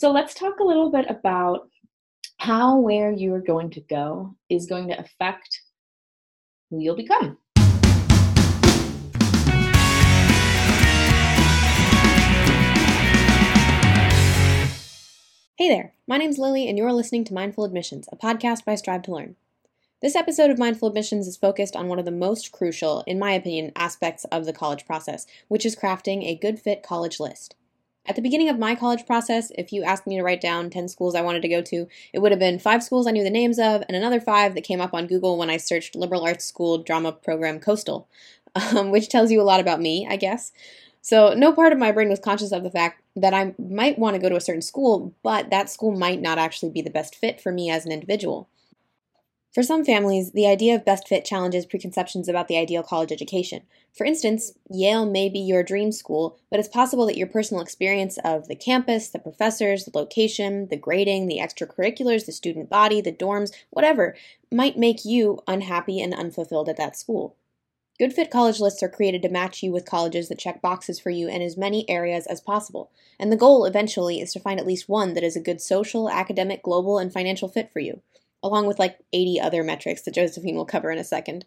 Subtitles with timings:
[0.00, 1.68] So let's talk a little bit about
[2.38, 5.60] how where you are going to go is going to affect
[6.70, 7.36] who you'll become.
[15.58, 19.02] Hey there, my name's Lily, and you're listening to Mindful Admissions, a podcast by Strive
[19.02, 19.36] to Learn.
[20.00, 23.32] This episode of Mindful Admissions is focused on one of the most crucial, in my
[23.32, 27.54] opinion, aspects of the college process, which is crafting a good fit college list.
[28.06, 30.88] At the beginning of my college process, if you asked me to write down 10
[30.88, 33.30] schools I wanted to go to, it would have been five schools I knew the
[33.30, 36.44] names of and another five that came up on Google when I searched liberal arts
[36.44, 38.08] school drama program Coastal,
[38.54, 40.50] um, which tells you a lot about me, I guess.
[41.02, 44.14] So, no part of my brain was conscious of the fact that I might want
[44.14, 47.14] to go to a certain school, but that school might not actually be the best
[47.14, 48.48] fit for me as an individual.
[49.52, 53.62] For some families, the idea of best fit challenges preconceptions about the ideal college education.
[53.92, 58.16] For instance, Yale may be your dream school, but it's possible that your personal experience
[58.18, 63.10] of the campus, the professors, the location, the grading, the extracurriculars, the student body, the
[63.10, 64.14] dorms, whatever,
[64.52, 67.34] might make you unhappy and unfulfilled at that school.
[67.98, 71.10] Good fit college lists are created to match you with colleges that check boxes for
[71.10, 74.66] you in as many areas as possible, and the goal eventually is to find at
[74.66, 78.00] least one that is a good social, academic, global, and financial fit for you
[78.42, 81.44] along with like 80 other metrics that Josephine will cover in a second.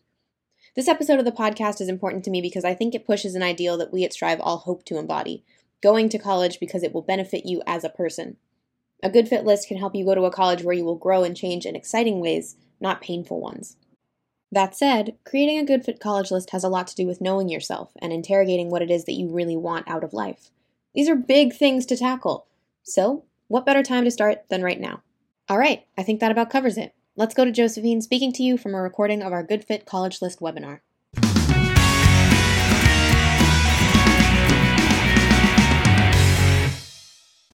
[0.76, 3.44] This episode of the podcast is important to me because I think it pushes an
[3.44, 5.44] ideal that we at Strive all hope to embody
[5.84, 8.38] going to college because it will benefit you as a person.
[9.04, 11.24] A good fit list can help you go to a college where you will grow
[11.26, 13.76] and change in exciting ways, not painful ones.
[14.50, 17.50] That said, creating a good fit college list has a lot to do with knowing
[17.50, 20.52] yourself and interrogating what it is that you really want out of life.
[20.96, 22.48] These are big things to tackle.
[22.84, 25.02] So, what better time to start than right now?
[25.54, 26.96] All right, I think that about covers it.
[27.16, 30.20] Let's go to Josephine speaking to you from a recording of our Good Fit College
[30.20, 30.80] List webinar.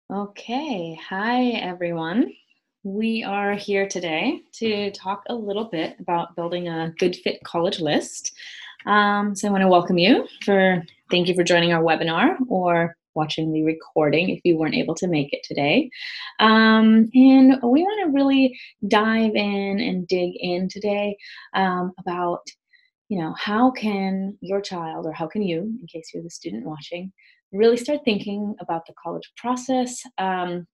[0.08, 2.32] Okay, hi everyone.
[2.84, 7.80] We are here today to talk a little bit about building a good fit college
[7.80, 8.32] list.
[8.86, 12.96] Um, so I want to welcome you for thank you for joining our webinar or
[13.20, 15.90] watching the recording if you weren't able to make it today.
[16.48, 18.44] Um, and we want to really
[18.86, 21.16] dive in and dig in today
[21.54, 22.42] um, about,
[23.10, 26.64] you know, how can your child, or how can you, in case you're the student
[26.72, 27.12] watching,
[27.52, 30.66] really start thinking about the college process, um,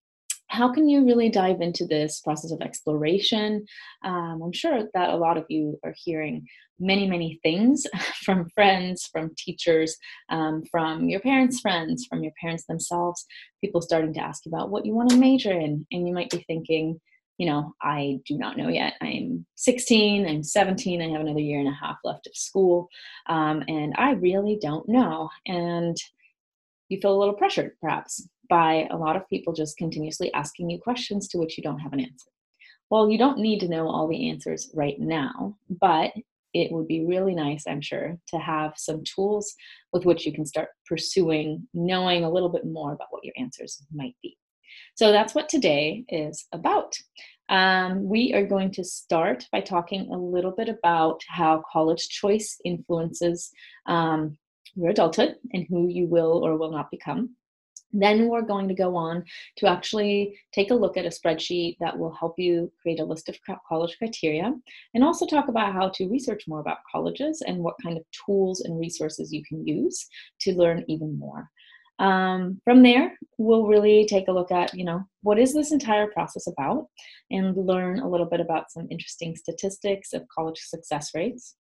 [0.49, 3.65] how can you really dive into this process of exploration?
[4.05, 6.47] Um, I'm sure that a lot of you are hearing
[6.79, 7.87] many, many things
[8.25, 9.97] from friends, from teachers,
[10.29, 13.25] um, from your parents' friends, from your parents themselves,
[13.61, 15.87] people starting to ask about what you want to major in.
[15.91, 17.01] And you might be thinking,
[17.39, 18.95] you know, I do not know yet.
[19.01, 22.89] I'm 16, I'm 17, I have another year and a half left of school,
[23.29, 25.31] um, and I really don't know.
[25.47, 25.97] And
[26.89, 30.79] you feel a little pressured, perhaps, by a lot of people just continuously asking you
[30.79, 32.31] questions to which you don't have an answer.
[32.91, 36.13] Well, you don't need to know all the answers right now, but
[36.53, 39.55] it would be really nice, I'm sure, to have some tools
[39.93, 43.83] with which you can start pursuing knowing a little bit more about what your answers
[43.93, 44.37] might be.
[44.95, 46.97] So that's what today is about.
[47.49, 52.59] Um, we are going to start by talking a little bit about how college choice
[52.65, 53.51] influences
[53.87, 54.39] um,
[54.75, 57.37] your adulthood and who you will or will not become.
[57.97, 59.25] Then we're going to go on
[59.59, 63.29] to actually take a look at a spreadsheet that will help you create a list
[63.29, 64.53] of college criteria
[64.95, 68.63] and also talk about how to research more about colleges and what kind of tools
[68.63, 70.09] and resources you can use
[70.41, 71.49] to learn even more.
[71.99, 76.09] Um, from there, we'll really take a look at, you know, what is this entire
[76.09, 76.87] process about
[77.31, 81.57] and learn a little bit about some interesting statistics of college success rates.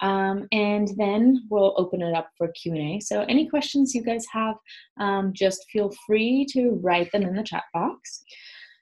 [0.00, 3.00] Um, and then we'll open it up for Q&A.
[3.00, 4.56] So any questions you guys have,
[5.00, 8.24] um, just feel free to write them in the chat box.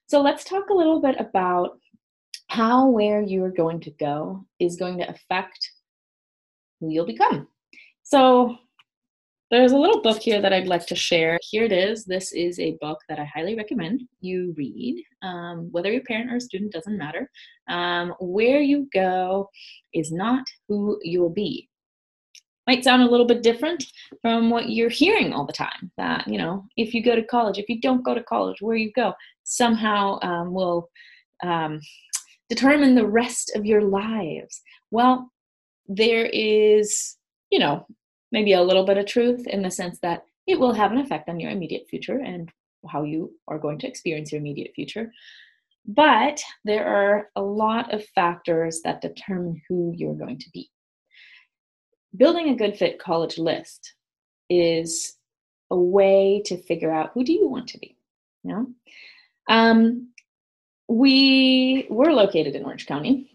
[0.07, 1.79] So let's talk a little bit about
[2.49, 5.71] how where you are going to go is going to affect
[6.81, 7.49] who you'll become.
[8.03, 8.57] So
[9.51, 11.39] there's a little book here that I'd like to share.
[11.43, 12.05] Here it is.
[12.05, 15.05] This is a book that I highly recommend you read.
[15.23, 17.31] Um, whether you're a parent or a student doesn't matter.
[17.69, 19.51] Um, where you go
[19.93, 21.69] is not who you'll be.
[22.67, 23.85] Might sound a little bit different
[24.23, 25.93] from what you're hearing all the time.
[25.99, 28.77] That you know, if you go to college, if you don't go to college, where
[28.77, 29.13] you go
[29.45, 30.89] somehow um, will
[31.43, 31.81] um,
[32.49, 34.63] determine the rest of your lives.
[34.91, 35.31] Well,
[35.87, 37.19] there is
[37.51, 37.87] you know
[38.33, 41.29] maybe a little bit of truth in the sense that it will have an effect
[41.29, 42.51] on your immediate future and
[42.89, 45.11] how you are going to experience your immediate future.
[45.87, 50.71] But there are a lot of factors that determine who you're going to be.
[52.17, 53.95] Building a good fit college list
[54.49, 55.17] is
[55.71, 57.97] a way to figure out who do you want to be.
[58.45, 58.67] You know?
[59.49, 60.09] Um,
[60.89, 63.34] we we're located in Orange County,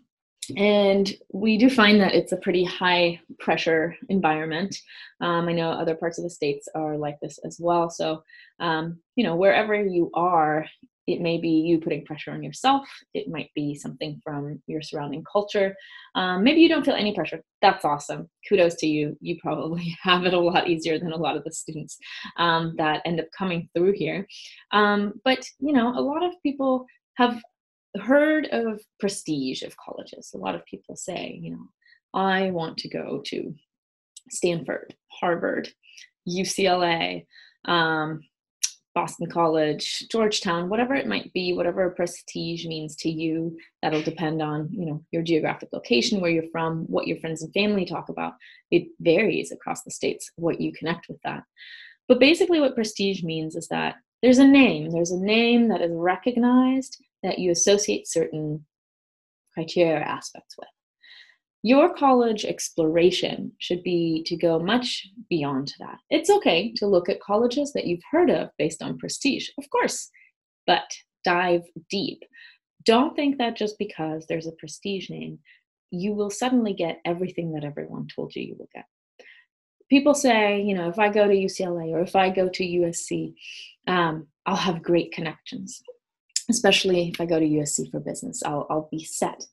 [0.58, 4.76] and we do find that it's a pretty high pressure environment.
[5.22, 7.90] Um, I know other parts of the states are like this as well.
[7.90, 8.24] So,
[8.60, 10.66] um, you know, wherever you are,
[11.08, 12.88] it may be you putting pressure on yourself.
[13.14, 15.76] It might be something from your surrounding culture.
[16.14, 17.42] Um, maybe you don't feel any pressure.
[17.62, 18.30] That's awesome.
[18.48, 19.18] Kudos to you.
[19.20, 21.98] You probably have it a lot easier than a lot of the students
[22.38, 24.28] um, that end up coming through here.
[24.72, 26.86] Um, but, you know, a lot of people
[27.16, 27.42] have
[27.98, 30.32] heard of prestige of colleges.
[30.34, 31.68] A lot of people say, you know,
[32.14, 33.56] I want to go to
[34.30, 35.70] Stanford, Harvard,
[36.28, 37.26] UCLA,
[37.66, 38.22] um,
[38.96, 44.68] Boston College, Georgetown, whatever it might be, whatever prestige means to you, that'll depend on,
[44.72, 48.34] you know, your geographic location, where you're from, what your friends and family talk about.
[48.72, 51.44] It varies across the states what you connect with that.
[52.08, 55.92] But basically what prestige means is that there's a name, there's a name that is
[55.94, 58.66] recognized that you associate certain
[59.54, 60.70] criteria aspects with.
[61.62, 65.98] Your college exploration should be to go much beyond that.
[66.10, 70.10] It's okay to look at colleges that you've heard of based on prestige, of course,
[70.66, 70.90] but
[71.26, 72.24] dive deep.
[72.86, 75.40] Don't think that just because there's a prestige name,
[75.92, 78.86] you will suddenly get everything that everyone told you you will get.
[79.90, 83.34] People say, you know, if I go to UCLA or if I go to USC,
[83.88, 85.82] um, I'll have great connections
[86.50, 89.46] especially if I go to USC for business, I'll, I'll be set.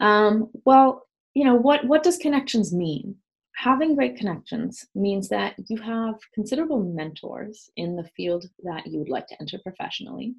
[0.00, 3.16] Um, well, you know, what, what does connections mean?
[3.56, 9.08] Having great connections means that you have considerable mentors in the field that you would
[9.08, 10.34] like to enter professionally,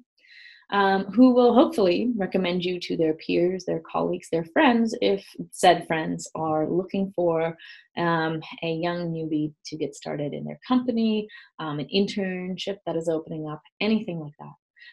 [0.70, 5.86] um, who will hopefully recommend you to their peers, their colleagues, their friends, if said
[5.86, 7.56] friends are looking for
[7.96, 11.26] um, a young newbie to get started in their company,
[11.58, 14.52] um, an internship that is opening up, anything like that.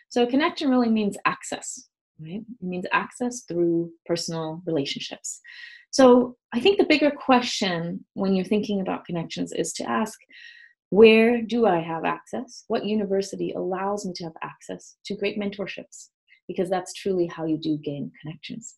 [0.09, 1.88] So connection really means access,
[2.19, 2.42] right?
[2.62, 5.42] It means access through personal relationships.
[5.92, 10.19] So I think the bigger question when you're thinking about connections is to ask,
[10.89, 12.63] where do I have access?
[12.68, 16.09] What university allows me to have access to great mentorships?
[16.48, 18.75] Because that's truly how you do gain connections.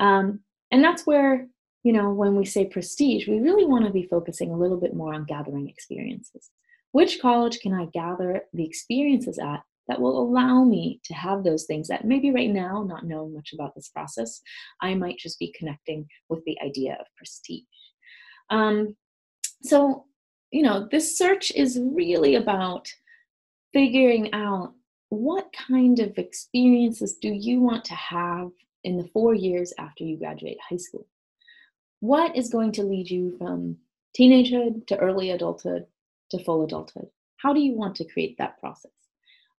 [0.00, 1.46] Um, and that's where,
[1.82, 4.94] you know, when we say prestige, we really want to be focusing a little bit
[4.94, 6.50] more on gathering experiences.
[6.92, 11.64] Which college can I gather the experiences at that will allow me to have those
[11.64, 14.40] things that maybe right now, not knowing much about this process,
[14.80, 17.64] I might just be connecting with the idea of prestige.
[18.50, 18.94] Um,
[19.64, 20.04] so,
[20.52, 22.88] you know, this search is really about
[23.72, 24.74] figuring out
[25.08, 28.52] what kind of experiences do you want to have
[28.84, 31.08] in the four years after you graduate high school?
[31.98, 33.78] What is going to lead you from
[34.16, 35.86] teenagehood to early adulthood
[36.30, 37.08] to full adulthood?
[37.38, 38.92] How do you want to create that process?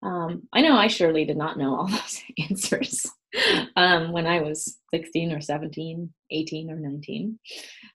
[0.03, 3.06] Um, I know I surely did not know all those answers
[3.75, 7.39] um, when I was 16 or 17, 18 or 19.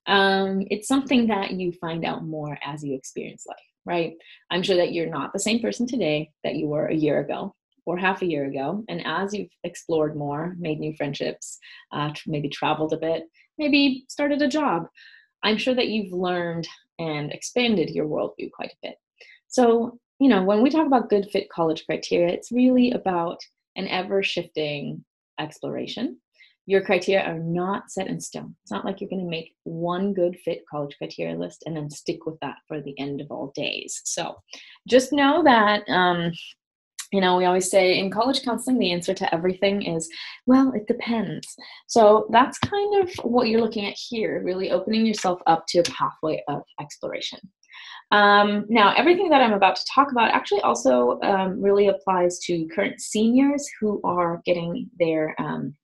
[0.07, 4.15] Um, it's something that you find out more as you experience life, right?
[4.51, 7.55] I'm sure that you're not the same person today that you were a year ago
[7.85, 8.85] or half a year ago.
[8.89, 11.59] And as you've explored more, made new friendships,
[11.93, 13.25] uh, maybe traveled a bit,
[13.59, 14.87] maybe started a job,
[15.43, 16.67] I'm sure that you've learned
[16.99, 18.97] and expanded your worldview quite a bit.
[19.49, 23.39] So you know, when we talk about good fit college criteria, it's really about
[23.77, 25.05] an ever shifting
[25.39, 26.19] exploration.
[26.69, 28.57] Your criteria are not set in stone.
[28.63, 31.91] It's not like you're going to make one good fit college criteria list and then
[31.91, 34.01] stick with that for the end of all days.
[34.05, 34.35] So
[34.89, 36.33] just know that, um,
[37.13, 40.09] you know, we always say in college counseling, the answer to everything is,
[40.47, 41.47] well, it depends.
[41.87, 45.85] So that's kind of what you're looking at here, really opening yourself up to a
[45.85, 47.39] pathway of exploration.
[48.13, 52.67] Um, now, everything that I'm about to talk about actually also um, really applies to
[52.75, 55.75] current seniors who are getting their um,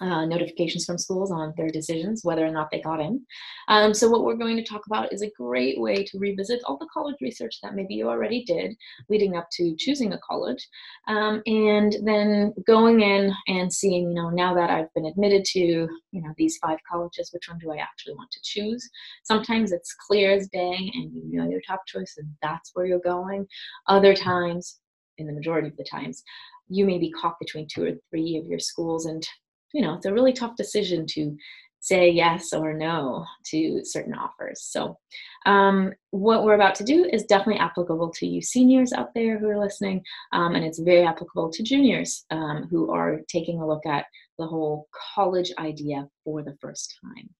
[0.00, 3.24] uh, notifications from schools on their decisions, whether or not they got in.
[3.68, 6.78] Um, so what we're going to talk about is a great way to revisit all
[6.78, 8.74] the college research that maybe you already did
[9.08, 10.66] leading up to choosing a college,
[11.08, 15.60] um, and then going in and seeing, you know, now that I've been admitted to,
[15.60, 18.88] you know, these five colleges, which one do I actually want to choose?
[19.24, 23.00] Sometimes it's clear as day and you know your top choice and that's where you're
[23.00, 23.46] going.
[23.86, 24.80] Other times,
[25.18, 26.22] in the majority of the times,
[26.68, 29.26] you may be caught between two or three of your schools and
[29.72, 31.36] you know, it's a really tough decision to
[31.80, 34.62] say yes or no to certain offers.
[34.62, 34.98] So,
[35.46, 39.48] um, what we're about to do is definitely applicable to you seniors out there who
[39.48, 43.86] are listening, um, and it's very applicable to juniors um, who are taking a look
[43.86, 44.04] at
[44.38, 47.30] the whole college idea for the first time.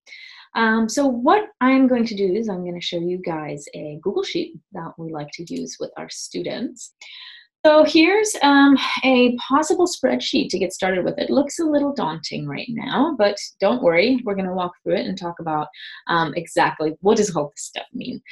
[0.55, 3.99] Um, so, what I'm going to do is I'm going to show you guys a
[4.03, 6.95] Google Sheet that we like to use with our students.
[7.65, 11.19] So here's um, a possible spreadsheet to get started with.
[11.19, 14.19] It looks a little daunting right now, but don't worry.
[14.25, 15.69] We're going to walk through it and talk about
[16.07, 18.23] um, exactly what does all this stuff mean.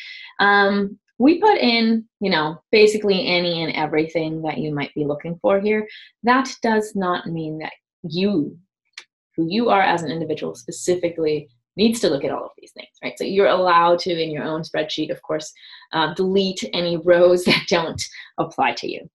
[0.41, 5.39] Um, we put in, you know, basically any and everything that you might be looking
[5.43, 5.87] for here.
[6.23, 7.73] That does not mean that
[8.05, 8.57] you,
[9.37, 12.89] who you are as an individual specifically, needs to look at all of these things,
[13.05, 13.17] right?
[13.19, 15.53] So you're allowed to, in your own spreadsheet, of course,
[15.93, 18.03] uh, delete any rows that don't
[18.39, 19.09] apply to you.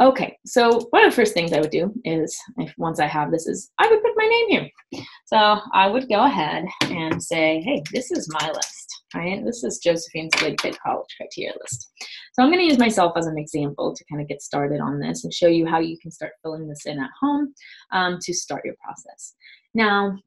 [0.00, 3.30] Okay, so one of the first things I would do is, if once I have
[3.30, 5.04] this, is I would put my name here.
[5.26, 9.44] So I would go ahead and say, hey, this is my list, right?
[9.44, 11.90] This is Josephine's Good Fit College Criteria list.
[12.32, 14.98] So I'm going to use myself as an example to kind of get started on
[14.98, 17.54] this and show you how you can start filling this in at home
[17.92, 19.34] um, to start your process.
[19.74, 20.18] Now,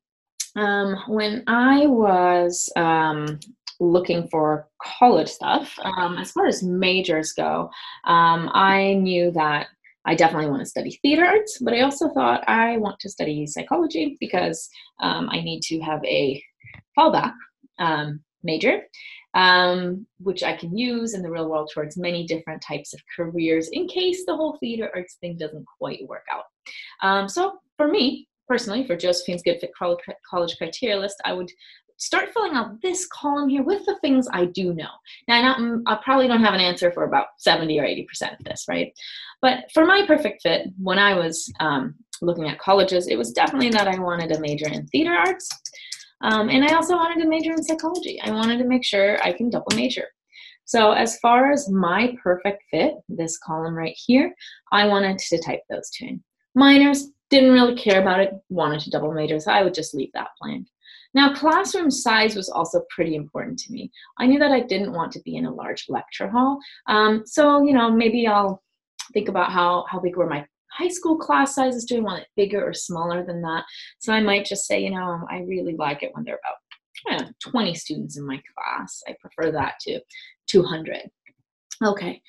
[0.56, 3.40] um, when I was um,
[3.80, 5.78] looking for college stuff.
[5.84, 7.70] Um, as far as majors go,
[8.06, 9.68] um, I knew that
[10.06, 13.46] I definitely want to study theater arts, but I also thought I want to study
[13.46, 14.70] psychology because
[15.02, 16.42] um, I need to have a
[16.98, 17.34] fallback
[17.78, 18.84] um, major,
[19.34, 23.68] um, which I can use in the real world towards many different types of careers
[23.74, 26.46] in case the whole theater arts thing doesn't quite work out.
[27.02, 31.52] Um, so for me, personally, for Josephine's Good Fit College Criteria list, I would
[31.98, 34.90] start filling out this column here with the things I do know.
[35.28, 38.46] Now, not, mm, I probably don't have an answer for about 70 or 80% of
[38.46, 38.94] this, right?
[39.42, 43.70] But for my perfect fit, when I was um, looking at colleges, it was definitely
[43.70, 45.50] that I wanted a major in theater arts.
[46.22, 48.20] Um, and I also wanted to major in psychology.
[48.22, 50.08] I wanted to make sure I can double major.
[50.66, 54.34] So as far as my perfect fit, this column right here,
[54.72, 56.24] I wanted to type those two in.
[56.56, 60.12] Minors, didn't really care about it, wanted to double major, so I would just leave
[60.14, 60.68] that blank.
[61.18, 63.90] Now, classroom size was also pretty important to me.
[64.20, 66.60] I knew that I didn't want to be in a large lecture hall.
[66.86, 68.62] Um, so, you know, maybe I'll
[69.14, 71.86] think about how, how big were my high school class sizes.
[71.86, 73.64] Do I want it bigger or smaller than that?
[73.98, 76.40] So I might just say, you know, I really like it when they're
[77.10, 79.02] about know, 20 students in my class.
[79.08, 80.00] I prefer that to
[80.52, 81.10] 200.
[81.84, 82.22] Okay,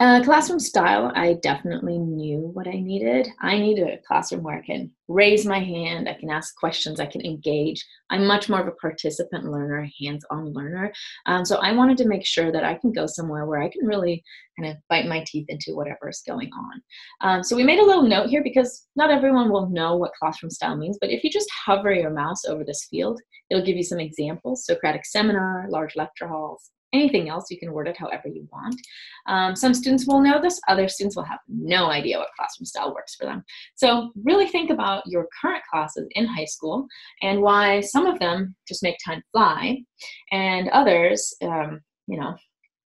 [0.00, 3.28] uh, classroom style, I definitely knew what I needed.
[3.40, 7.06] I needed a classroom where I can raise my hand, I can ask questions, I
[7.06, 7.84] can engage.
[8.10, 10.92] I'm much more of a participant learner, hands-on learner.
[11.26, 13.86] Um, so I wanted to make sure that I can go somewhere where I can
[13.86, 14.24] really
[14.58, 16.82] kind of bite my teeth into whatever is going on.
[17.20, 20.50] Um, so we made a little note here because not everyone will know what classroom
[20.50, 23.84] style means, but if you just hover your mouse over this field, it'll give you
[23.84, 24.66] some examples.
[24.66, 28.80] Socratic seminar, large lecture halls, anything else, you can word it however you want.
[29.26, 32.94] Um, some students will know this, other students will have no idea what classroom style
[32.94, 33.44] works for them.
[33.74, 36.86] So really think about your current classes in high school
[37.22, 39.82] and why some of them just make time fly
[40.30, 42.36] and others, um, you know,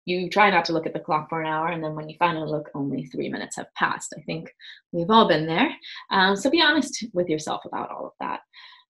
[0.05, 2.15] you try not to look at the clock for an hour and then when you
[2.17, 4.51] finally look only three minutes have passed i think
[4.91, 5.69] we've all been there
[6.09, 8.39] um, so be honest with yourself about all of that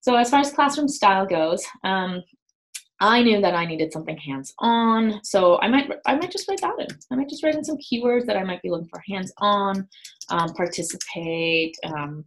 [0.00, 2.22] so as far as classroom style goes um,
[3.02, 6.78] I knew that I needed something hands-on, so I might I might just write that
[6.78, 6.86] in.
[7.10, 9.88] I might just write in some keywords that I might be looking for: hands-on,
[10.30, 12.24] um, participate, um,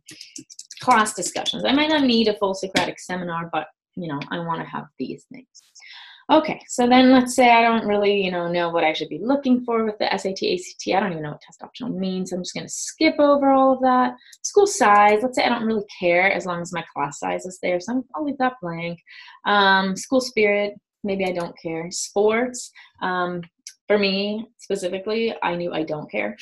[0.82, 1.64] class discussions.
[1.64, 4.88] I might not need a full Socratic seminar, but you know I want to have
[5.00, 5.48] these things.
[6.32, 9.20] Okay, so then let's say I don't really, you know, know what I should be
[9.22, 10.88] looking for with the SAT, ACT.
[10.96, 12.32] I don't even know what test optional means.
[12.32, 14.16] I'm just going to skip over all of that.
[14.42, 17.60] School size, let's say I don't really care as long as my class size is
[17.62, 19.00] there, so I'll leave that blank.
[19.46, 21.92] Um, school spirit, maybe I don't care.
[21.92, 22.72] Sports,
[23.04, 23.42] um,
[23.88, 26.36] for me specifically, I knew I don't care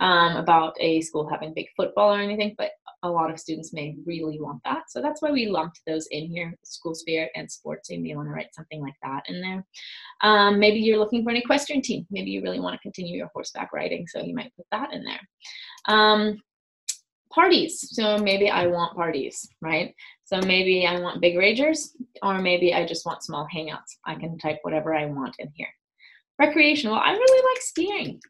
[0.00, 2.70] um, about a school having big football or anything, but
[3.02, 4.90] a lot of students may really want that.
[4.90, 7.88] So that's why we lumped those in here, school spirit and sports.
[7.88, 9.64] You may want to write something like that in there.
[10.22, 12.06] Um, maybe you're looking for an equestrian team.
[12.10, 15.04] Maybe you really want to continue your horseback riding, so you might put that in
[15.04, 15.20] there.
[15.86, 16.42] Um,
[17.32, 17.88] parties.
[17.92, 19.94] So maybe I want parties, right?
[20.24, 21.90] So maybe I want big ragers,
[22.22, 23.96] or maybe I just want small hangouts.
[24.04, 25.68] I can type whatever I want in here.
[26.38, 28.20] Recreational, I really like skiing.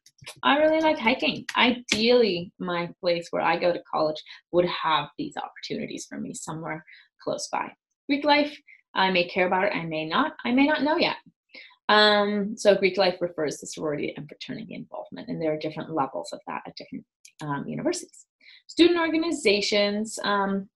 [0.43, 1.45] I really like hiking.
[1.57, 4.23] Ideally, my place where I go to college
[4.53, 6.85] would have these opportunities for me somewhere
[7.23, 7.71] close by.
[8.09, 8.57] Greek life,
[8.95, 10.33] I may care about it, I may not.
[10.45, 11.17] I may not know yet.
[11.89, 16.31] Um, so Greek life refers to sorority and fraternity involvement, and there are different levels
[16.33, 17.05] of that at different
[17.41, 18.27] um, universities.
[18.67, 20.69] Student organizations, um,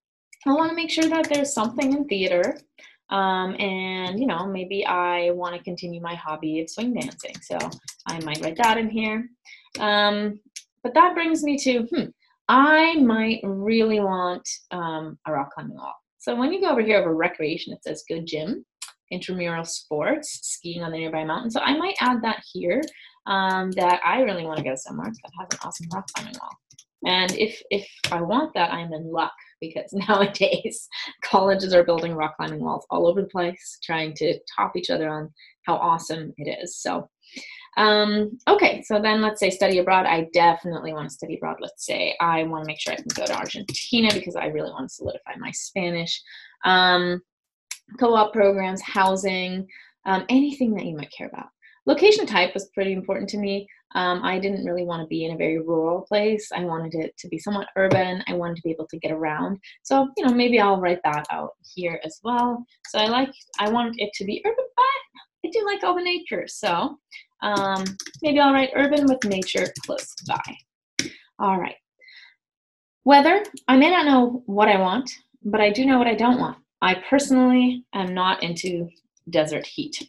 [0.46, 2.58] I want to make sure that there's something in theater.
[3.12, 7.58] Um, and you know, maybe I want to continue my hobby of swing dancing, so
[8.06, 9.28] I might write that in here.
[9.78, 10.40] Um,
[10.82, 12.04] but that brings me to, hmm,
[12.48, 15.94] I might really want um, a rock climbing wall.
[16.18, 18.64] So when you go over here over recreation, it says good gym,
[19.10, 21.50] intramural sports, skiing on the nearby mountain.
[21.50, 22.80] So I might add that here
[23.26, 26.56] um, that I really want to go somewhere that has an awesome rock climbing wall.
[27.04, 30.88] And if if I want that, I'm in luck because nowadays
[31.22, 35.08] colleges are building rock climbing walls all over the place, trying to top each other
[35.08, 35.32] on
[35.66, 36.76] how awesome it is.
[36.76, 37.08] So,
[37.78, 40.04] um, okay, so then let's say study abroad.
[40.04, 41.56] I definitely want to study abroad.
[41.60, 44.70] Let's say I want to make sure I can go to Argentina because I really
[44.70, 46.20] want to solidify my Spanish.
[46.64, 47.22] Um,
[47.98, 49.66] co-op programs, housing,
[50.04, 51.46] um, anything that you might care about.
[51.86, 53.66] Location type was pretty important to me.
[53.94, 56.48] Um, I didn't really want to be in a very rural place.
[56.54, 58.22] I wanted it to be somewhat urban.
[58.26, 59.58] I wanted to be able to get around.
[59.82, 62.64] So, you know, maybe I'll write that out here as well.
[62.88, 64.84] So I like, I want it to be urban, but
[65.44, 66.46] I do like all the nature.
[66.46, 66.98] So
[67.42, 67.84] um,
[68.22, 71.08] maybe I'll write urban with nature close by.
[71.38, 71.74] All right.
[73.04, 75.10] Weather, I may not know what I want,
[75.44, 76.58] but I do know what I don't want.
[76.80, 78.88] I personally am not into
[79.28, 80.08] desert heat.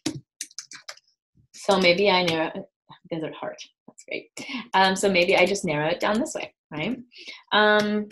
[1.63, 2.51] So maybe I narrow
[3.09, 3.61] desert heart.
[3.87, 4.29] That's great.
[4.73, 6.99] Um, so maybe I just narrow it down this way, right?
[7.53, 8.07] Um,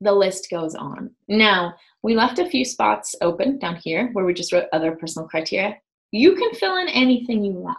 [0.00, 1.10] the list goes on.
[1.28, 5.28] Now, we left a few spots open down here where we just wrote other personal
[5.28, 5.76] criteria.
[6.10, 7.76] You can fill in anything you want,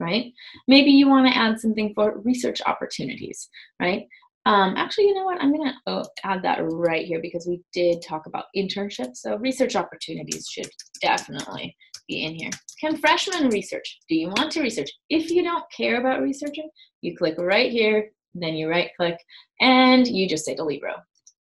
[0.00, 0.32] right?
[0.66, 3.48] Maybe you want to add something for research opportunities,
[3.80, 4.08] right?
[4.46, 5.42] Um, actually, you know what?
[5.42, 9.16] I'm going to oh, add that right here because we did talk about internships.
[9.16, 10.68] So research opportunities should
[11.02, 11.76] definitely
[12.06, 12.50] be in here.
[12.80, 13.98] Can freshmen research?
[14.08, 14.88] Do you want to research?
[15.10, 16.70] If you don't care about researching,
[17.02, 19.18] you click right here, then you right click,
[19.60, 20.94] and you just say delete row.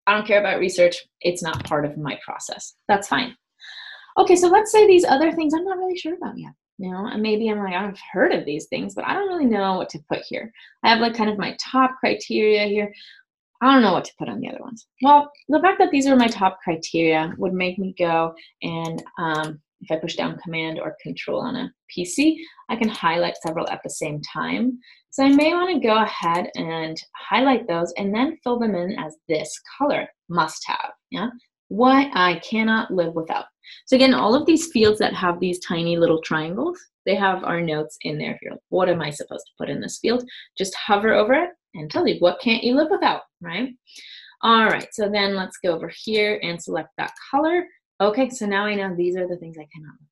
[0.07, 0.97] I don't care about research.
[1.21, 2.73] It's not part of my process.
[2.87, 3.35] That's fine.
[4.17, 7.07] Okay, so let's say these other things I'm not really sure about yet you know
[7.07, 9.89] and maybe i'm like i've heard of these things but i don't really know what
[9.89, 10.51] to put here.
[10.83, 12.93] I have like kind of my top criteria here.
[13.61, 14.87] I don't know what to put on the other ones.
[15.01, 19.61] Well the fact that these are my top criteria would make me go and um,
[19.81, 22.37] if i push down command or control on a pc
[22.69, 24.77] i can highlight several at the same time.
[25.11, 28.97] So i may want to go ahead and highlight those and then fill them in
[28.99, 31.29] as this color must have yeah?
[31.69, 33.45] What i cannot live without
[33.85, 37.61] so again, all of these fields that have these tiny little triangles, they have our
[37.61, 38.33] notes in there.
[38.33, 40.27] If you're like, what am I supposed to put in this field?
[40.57, 43.69] Just hover over it and tell you what can't you live without, right?
[44.41, 47.65] All right, so then let's go over here and select that color.
[48.01, 50.09] Okay, so now I know these are the things I cannot live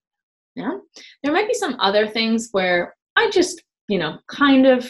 [0.55, 0.73] without.
[0.73, 4.89] Yeah, there might be some other things where I just, you know, kind of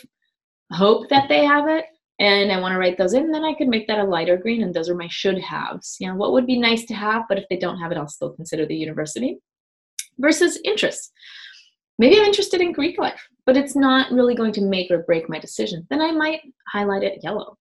[0.72, 1.86] hope that they have it,
[2.20, 4.64] and I want to write those in, then I could make that a lighter green,
[4.64, 5.98] and those are my should haves.
[6.00, 8.08] You know, what would be nice to have, but if they don't have it, I'll
[8.08, 9.40] still consider the university.
[10.20, 11.12] Versus interests.
[11.98, 15.28] Maybe I'm interested in Greek life, but it's not really going to make or break
[15.30, 15.88] my decision.
[15.90, 17.58] Then I might highlight it yellow.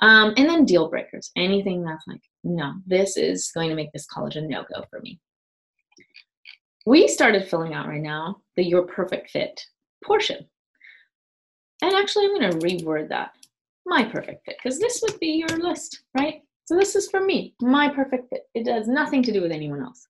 [0.00, 4.06] Um, and then deal breakers, anything that's like, no, this is going to make this
[4.06, 5.20] college a no go for me.
[6.84, 9.64] We started filling out right now the Your Perfect Fit
[10.04, 10.46] portion.
[11.82, 13.32] And actually, I'm going to reword that
[13.86, 16.42] my perfect fit, because this would be your list, right?
[16.64, 18.48] So this is for me, my perfect fit.
[18.54, 20.06] It has nothing to do with anyone else.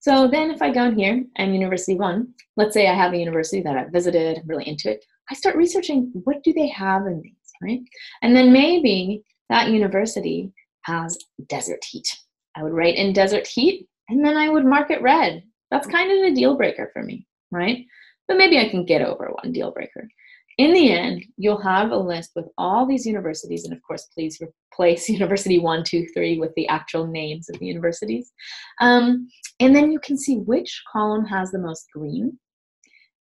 [0.00, 3.18] So then if I go in here and University One, let's say I have a
[3.18, 7.06] university that I've visited, I'm really into it, I start researching what do they have
[7.06, 7.80] in these, right?
[8.22, 11.16] And then maybe that university has
[11.48, 12.08] desert heat.
[12.56, 15.42] I would write in desert heat and then I would mark it red.
[15.70, 17.86] That's kind of a deal breaker for me, right?
[18.28, 20.08] But maybe I can get over one deal breaker
[20.58, 24.40] in the end, you'll have a list with all these universities, and of course, please
[24.40, 28.32] replace University 1, 2, 3 with the actual names of the universities.
[28.80, 29.28] Um,
[29.60, 32.38] and then you can see which column has the most green,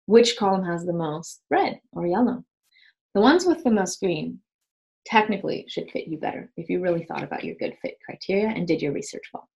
[0.06, 2.44] which column has the most red or yellow.
[3.13, 4.39] The ones with the most green
[5.06, 8.67] technically should fit you better if you really thought about your good fit criteria and
[8.67, 9.50] did your research well.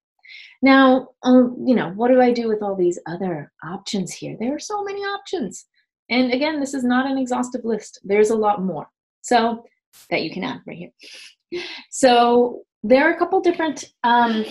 [0.61, 4.35] Now, um, you know, what do I do with all these other options here?
[4.39, 5.65] There are so many options.
[6.09, 7.99] And again, this is not an exhaustive list.
[8.03, 8.87] There's a lot more.
[9.21, 9.63] So
[10.09, 11.63] that you can add right here.
[11.89, 14.45] So there are a couple different um,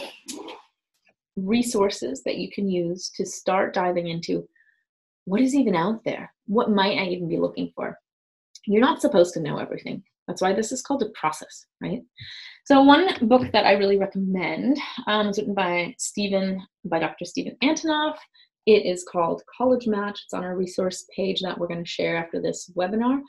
[1.36, 4.48] resources that you can use to start diving into
[5.26, 6.32] what is even out there?
[6.46, 7.98] What might I even be looking for?
[8.66, 10.02] You're not supposed to know everything.
[10.26, 12.02] That's why this is called a process, right?
[12.64, 17.24] So one book that I really recommend um, is written by Steven, by Dr.
[17.24, 18.16] Steven Antonoff.
[18.66, 20.20] It is called College Match.
[20.24, 23.20] It's on our resource page that we're going to share after this webinar.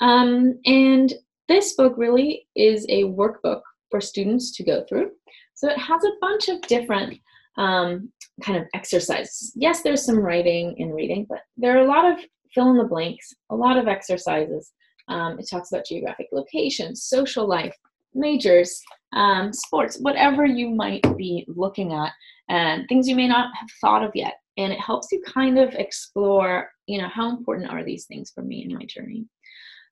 [0.00, 1.12] Um, and
[1.48, 5.10] this book really is a workbook for students to go through.
[5.54, 7.20] So it has a bunch of different
[7.56, 8.10] um,
[8.42, 9.52] kind of exercises.
[9.54, 12.18] Yes, there's some writing and reading, but there are a lot of
[12.52, 14.72] fill in the blanks, a lot of exercises.
[15.08, 17.76] Um, it talks about geographic location, social life,
[18.14, 18.80] majors,
[19.12, 22.12] um, sports, whatever you might be looking at,
[22.48, 25.74] and things you may not have thought of yet and it helps you kind of
[25.74, 29.26] explore you know, how important are these things for me in my journey?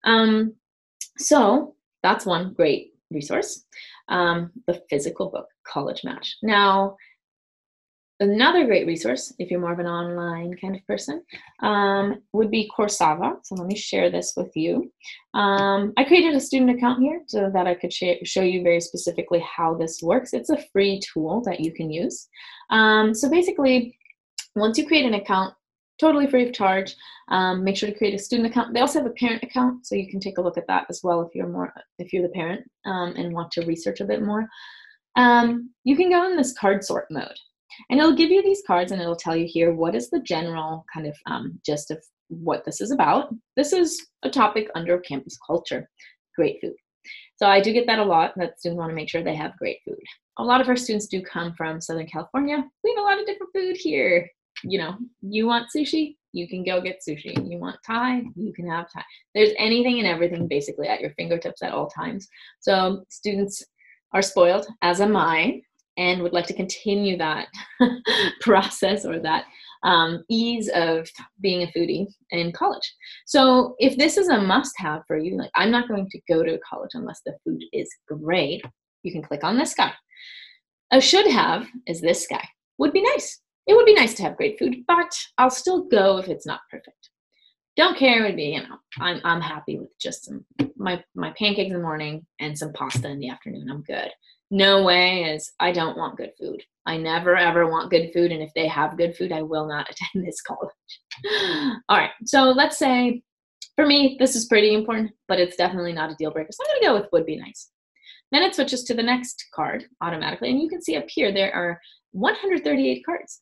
[0.05, 0.55] Um,
[1.16, 3.64] so that's one great resource.
[4.09, 6.37] Um, the physical book, College Match.
[6.42, 6.96] Now,
[8.23, 11.23] Another great resource, if you're more of an online kind of person,
[11.62, 13.37] um, would be Corsava.
[13.42, 14.92] So let me share this with you.
[15.33, 18.83] Um, I created a student account here so that I could sh- show you very
[18.83, 20.35] specifically how this works.
[20.35, 22.29] It's a free tool that you can use.
[22.68, 23.96] Um, so basically,
[24.56, 25.54] once you create an account,
[25.98, 26.94] totally free of charge.
[27.28, 28.74] Um, make sure to create a student account.
[28.74, 31.00] They also have a parent account, so you can take a look at that as
[31.04, 34.22] well if you're more if you're the parent um, and want to research a bit
[34.22, 34.48] more.
[35.16, 37.38] Um, you can go in this card sort mode.
[37.88, 40.84] And it'll give you these cards and it'll tell you here what is the general
[40.92, 43.34] kind of um, gist of what this is about.
[43.56, 45.88] This is a topic under campus culture,
[46.36, 46.74] great food.
[47.36, 49.56] So I do get that a lot that students want to make sure they have
[49.56, 49.98] great food.
[50.38, 52.62] A lot of our students do come from Southern California.
[52.84, 54.28] We have a lot of different food here.
[54.62, 57.35] You know, you want sushi, you can go get sushi.
[57.51, 59.03] You want Thai, you can have Thai.
[59.35, 62.29] There's anything and everything basically at your fingertips at all times.
[62.61, 63.64] So students
[64.12, 65.62] are spoiled, as am I
[65.96, 67.49] and would like to continue that
[68.40, 69.44] process or that
[69.83, 71.09] um, ease of
[71.40, 72.94] being a foodie in college.
[73.27, 76.42] So if this is a must have for you, like I'm not going to go
[76.42, 78.62] to college unless the food is great,
[79.03, 79.92] you can click on this guy.
[80.92, 82.46] A should have is this guy.
[82.79, 83.40] Would be nice.
[83.66, 86.61] It would be nice to have great food, but I'll still go if it's not
[86.70, 87.11] perfect.
[87.77, 90.44] Don't care would be, you know, I'm I'm happy with just some
[90.77, 93.70] my my pancakes in the morning and some pasta in the afternoon.
[93.70, 94.11] I'm good
[94.51, 96.62] no way is I don't want good food.
[96.87, 98.33] I never ever want good food.
[98.33, 100.70] And if they have good food, I will not attend this college.
[101.88, 102.11] All right.
[102.25, 103.23] So let's say
[103.77, 106.51] for me, this is pretty important, but it's definitely not a deal breaker.
[106.53, 107.70] So I'm going to go with would be nice.
[108.33, 110.51] Then it switches to the next card automatically.
[110.51, 111.81] And you can see up here, there are
[112.12, 113.40] 138 cards.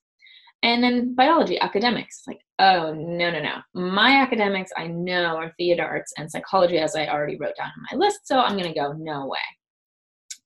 [0.63, 2.23] And then biology, academics.
[2.27, 3.59] Like, oh, no, no, no.
[3.75, 7.99] My academics, I know, are theater arts and psychology, as I already wrote down on
[7.99, 8.21] my list.
[8.25, 9.39] So I'm going to go, no way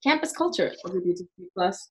[0.03, 1.88] campus culture LGBTQ plus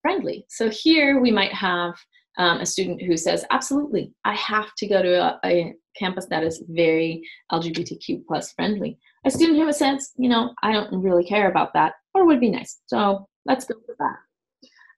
[0.00, 0.46] friendly.
[0.48, 1.94] So here we might have
[2.38, 6.42] um, a student who says, absolutely, I have to go to a, a, campus that
[6.42, 8.98] is very LGBTQ plus friendly.
[9.26, 12.48] A student who says, you know, I don't really care about that, or would be
[12.48, 12.80] nice.
[12.86, 14.16] So let's go with that.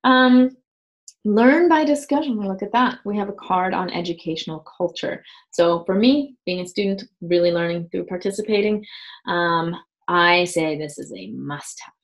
[0.08, 0.50] Um,
[1.24, 2.38] learn by discussion.
[2.40, 2.98] Look at that.
[3.04, 5.24] We have a card on educational culture.
[5.50, 8.84] So for me, being a student, really learning through participating,
[9.26, 9.74] um,
[10.06, 11.94] I say this is a must have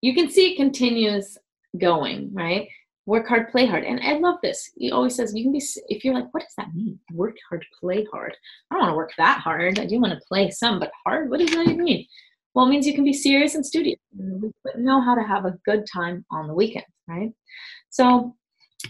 [0.00, 1.36] you can see it continues
[1.76, 2.68] going, right?
[3.06, 3.84] Work hard, play hard.
[3.84, 4.70] And I love this.
[4.76, 6.98] He always says you can be, if you're like, what does that mean?
[7.12, 8.36] Work hard, play hard.
[8.70, 9.78] I don't want to work that hard.
[9.78, 11.30] I do want to play some, but hard?
[11.30, 12.06] What does that even mean?
[12.54, 13.98] Well, it means you can be serious and studious,
[14.64, 17.32] but know how to have a good time on the weekend, right?
[17.90, 18.36] So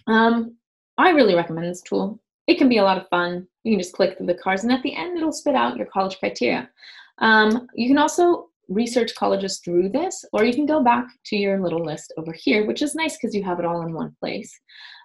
[0.06, 0.56] um,
[0.96, 2.20] I really recommend this tool.
[2.46, 3.46] It can be a lot of fun.
[3.64, 5.86] You can just click through the cards, and at the end, it'll spit out your
[5.86, 6.68] college criteria.
[7.18, 11.60] Um, you can also research colleges through this, or you can go back to your
[11.60, 14.52] little list over here, which is nice because you have it all in one place,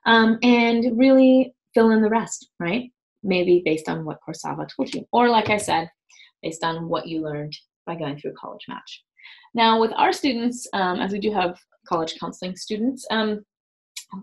[0.05, 2.91] um, and really fill in the rest, right?
[3.23, 5.89] Maybe based on what Corsava told you, or like I said,
[6.41, 9.03] based on what you learned by going through College Match.
[9.53, 13.45] Now, with our students, um, as we do have college counseling students, um,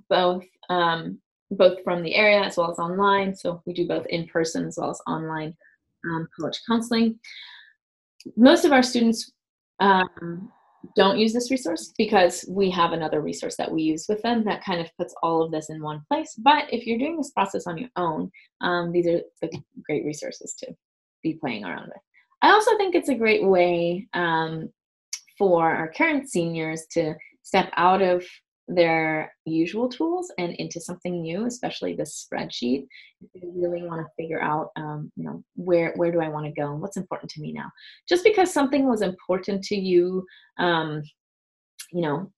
[0.08, 1.18] both um,
[1.52, 4.78] both from the area as well as online, so we do both in person as
[4.78, 5.56] well as online
[6.04, 7.18] um, college counseling
[8.36, 9.32] most of our students
[9.80, 10.50] um,
[10.96, 14.64] don't use this resource because we have another resource that we use with them that
[14.64, 16.34] kind of puts all of this in one place.
[16.38, 20.54] But if you're doing this process on your own, um, these are the great resources
[20.60, 20.74] to
[21.22, 22.02] be playing around with.
[22.42, 24.70] I also think it's a great way um,
[25.36, 28.24] for our current seniors to step out of
[28.70, 32.86] their usual tools and into something new, especially the spreadsheet.
[33.20, 36.46] If you really want to figure out, um, you know, where where do I want
[36.46, 37.70] to go and what's important to me now.
[38.08, 40.24] Just because something was important to you,
[40.58, 41.02] um,
[41.92, 42.30] you know,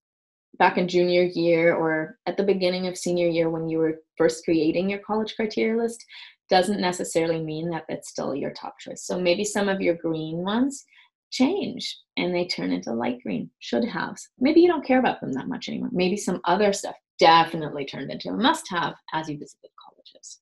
[0.59, 4.45] back in junior year or at the beginning of senior year when you were first
[4.45, 6.03] creating your college criteria list,
[6.49, 9.05] doesn't necessarily mean that that's still your top choice.
[9.05, 10.85] So maybe some of your green ones
[11.33, 14.29] change and they turn into light green should haves.
[14.39, 15.91] Maybe you don't care about them that much anymore.
[15.93, 20.41] Maybe some other stuff definitely turned into a must have as you visited colleges.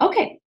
[0.00, 0.38] Okay,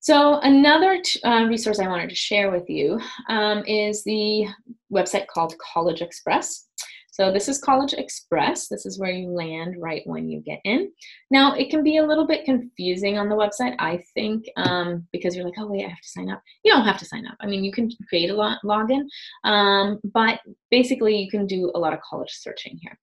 [0.00, 4.46] so another uh, resource I wanted to share with you um, is the
[4.92, 6.64] website called CollegeXpress.
[7.12, 8.68] So this is CollegeXpress.
[8.68, 10.92] This is where you land right when you get in.
[11.30, 15.34] Now, it can be a little bit confusing on the website, I think, um, because
[15.34, 16.42] you're like, oh, wait, I have to sign up.
[16.64, 17.36] You don't have to sign up.
[17.40, 19.02] I mean, you can create a login,
[19.44, 22.98] um, but basically you can do a lot of college searching here.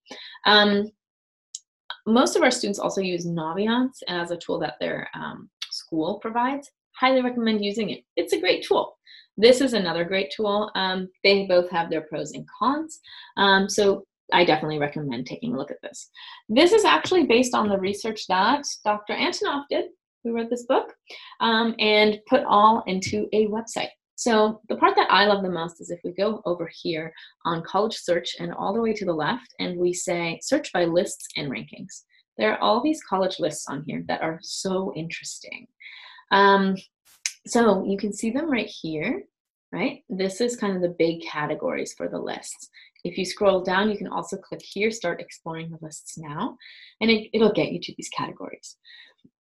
[0.45, 0.91] Um,
[2.05, 6.71] most of our students also use Naviance as a tool that their um, school provides.
[6.99, 8.03] highly recommend using it.
[8.15, 8.96] It's a great tool.
[9.37, 10.71] This is another great tool.
[10.75, 12.99] Um, they both have their pros and cons.
[13.37, 16.09] Um, so I definitely recommend taking a look at this.
[16.49, 19.13] This is actually based on the research that Dr.
[19.13, 19.85] Antonoff did,
[20.23, 20.93] who wrote this book,
[21.39, 23.89] um, and put all into a website.
[24.15, 27.13] So the part that I love the most is if we go over here
[27.45, 30.85] on college search and all the way to the left and we say search by
[30.85, 32.01] lists and rankings.
[32.37, 35.67] There are all these college lists on here that are so interesting.
[36.31, 36.75] Um,
[37.49, 39.23] so you can see them right here,
[39.71, 40.03] right?
[40.09, 42.69] This is kind of the big categories for the lists.
[43.03, 46.57] If you scroll down, you can also click here, start exploring the lists now,
[47.01, 48.77] and it, it'll get you to these categories.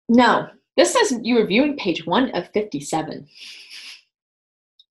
[0.08, 3.26] Now, this says you are viewing page one of 57.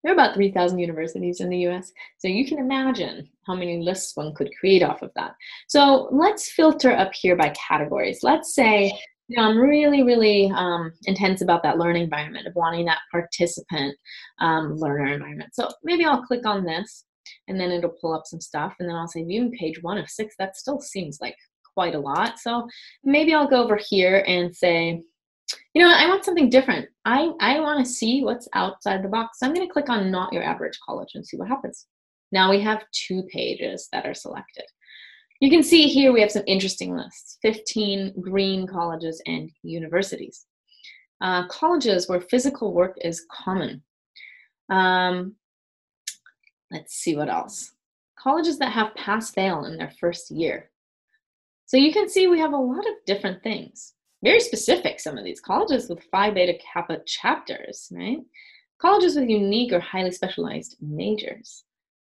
[0.03, 4.15] There are about 3,000 universities in the US, so you can imagine how many lists
[4.15, 5.35] one could create off of that.
[5.67, 8.23] So let's filter up here by categories.
[8.23, 8.97] Let's say
[9.37, 13.95] know, I'm really, really um, intense about that learning environment, of wanting that participant
[14.39, 15.53] um, learner environment.
[15.53, 17.05] So maybe I'll click on this
[17.47, 20.09] and then it'll pull up some stuff and then I'll say viewing page one of
[20.09, 20.35] six.
[20.39, 21.35] That still seems like
[21.73, 22.39] quite a lot.
[22.39, 22.67] So
[23.03, 25.01] maybe I'll go over here and say,
[25.73, 26.89] you know, I want something different.
[27.05, 29.39] I, I want to see what's outside the box.
[29.39, 31.87] So I'm going to click on not your average college and see what happens.
[32.31, 34.65] Now we have two pages that are selected.
[35.39, 40.45] You can see here we have some interesting lists 15 green colleges and universities.
[41.21, 43.83] Uh, colleges where physical work is common.
[44.69, 45.35] Um,
[46.71, 47.71] let's see what else.
[48.17, 50.69] Colleges that have pass fail in their first year.
[51.65, 55.23] So you can see we have a lot of different things very specific, some of
[55.23, 58.19] these colleges with Phi Beta Kappa chapters, right?
[58.81, 61.63] Colleges with unique or highly specialized majors.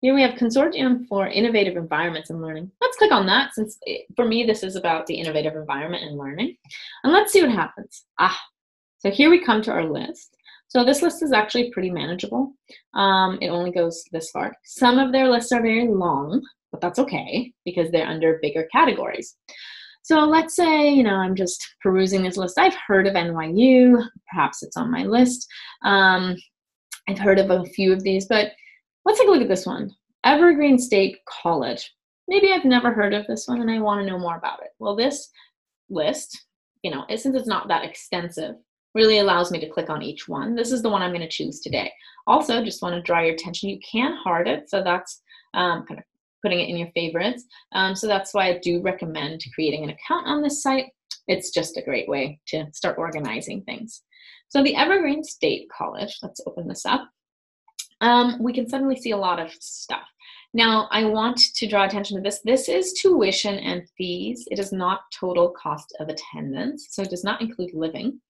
[0.05, 2.69] Here we have Consortium for Innovative Environments and Learning.
[2.79, 6.15] Let's click on that since it, for me this is about the innovative environment and
[6.15, 6.57] learning.
[7.03, 8.05] And let's see what happens.
[8.19, 8.39] Ah,
[8.99, 10.37] so here we come to our list.
[10.67, 12.53] So this list is actually pretty manageable.
[12.93, 14.53] Um, it only goes this far.
[14.63, 16.39] Some of their lists are very long,
[16.71, 19.35] but that's okay because they're under bigger categories.
[20.03, 22.59] So let's say, you know, I'm just perusing this list.
[22.59, 25.47] I've heard of NYU, perhaps it's on my list.
[25.83, 26.35] Um,
[27.09, 28.51] I've heard of a few of these, but
[29.05, 31.93] let's take a look at this one Evergreen State College.
[32.27, 34.69] Maybe I've never heard of this one and I want to know more about it.
[34.79, 35.29] Well, this
[35.89, 36.45] list,
[36.81, 38.55] you know, since it's not that extensive,
[38.95, 40.55] really allows me to click on each one.
[40.55, 41.91] This is the one I'm going to choose today.
[42.25, 45.21] Also, just want to draw your attention, you can heart it, so that's
[45.53, 46.05] um, kind of
[46.41, 47.43] putting it in your favorites.
[47.73, 50.85] Um, so that's why I do recommend creating an account on this site.
[51.27, 54.01] It's just a great way to start organizing things.
[54.49, 57.09] So the Evergreen State College, let's open this up.
[58.01, 60.07] Um, we can suddenly see a lot of stuff.
[60.53, 62.39] Now, I want to draw attention to this.
[62.45, 64.47] This is tuition and fees.
[64.49, 68.21] It is not total cost of attendance, so it does not include living.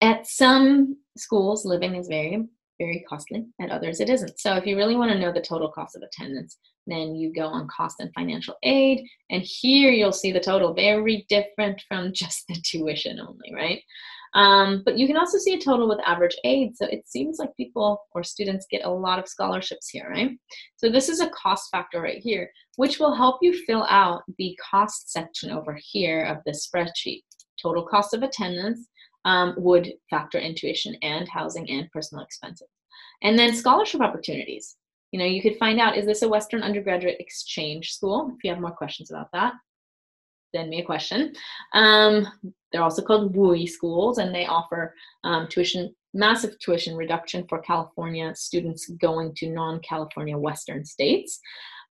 [0.00, 2.46] At some schools, living is very,
[2.78, 3.46] very costly.
[3.60, 4.40] At others, it isn't.
[4.40, 7.46] So if you really want to know the total cost of attendance, then you go
[7.46, 9.06] on cost and financial aid.
[9.30, 13.82] And here you'll see the total very different from just the tuition only, right?
[14.34, 16.76] Um, but you can also see a total with average aid.
[16.76, 20.32] So it seems like people or students get a lot of scholarships here, right?
[20.76, 24.58] So this is a cost factor right here, which will help you fill out the
[24.70, 27.22] cost section over here of this spreadsheet.
[27.62, 28.88] Total cost of attendance
[29.24, 32.68] um, would factor in tuition and housing and personal expenses.
[33.22, 34.76] And then scholarship opportunities
[35.14, 38.32] you know, you could find out, is this a Western undergraduate exchange school?
[38.34, 39.52] If you have more questions about that,
[40.54, 41.34] send me a question.
[41.72, 42.26] Um,
[42.70, 48.34] they're also called WUE schools, and they offer um, tuition, massive tuition reduction for California
[48.34, 51.40] students going to non-California Western states.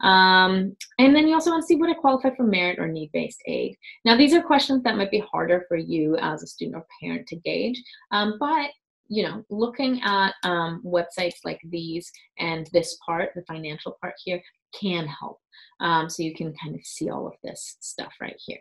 [0.02, 3.41] Um, and then you also want to see would it qualify for merit or need-based
[3.47, 3.78] aid.
[4.04, 7.28] Now, these are questions that might be harder for you as a student or parent
[7.28, 8.71] to gauge, um, but
[9.08, 14.42] you know, looking at um, websites like these and this part, the financial part here,
[14.80, 15.39] can help.
[15.80, 18.60] Um, so you can kind of see all of this stuff right here.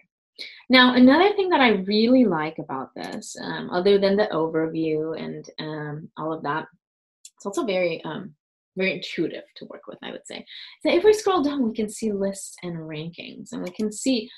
[0.68, 5.48] Now, another thing that I really like about this, um, other than the overview and
[5.58, 6.66] um, all of that,
[7.36, 8.34] it's also very, um,
[8.76, 10.44] very intuitive to work with, I would say.
[10.82, 14.30] So if we scroll down, we can see lists and rankings, and we can see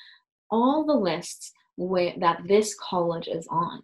[0.51, 3.83] all the lists where, that this college is on.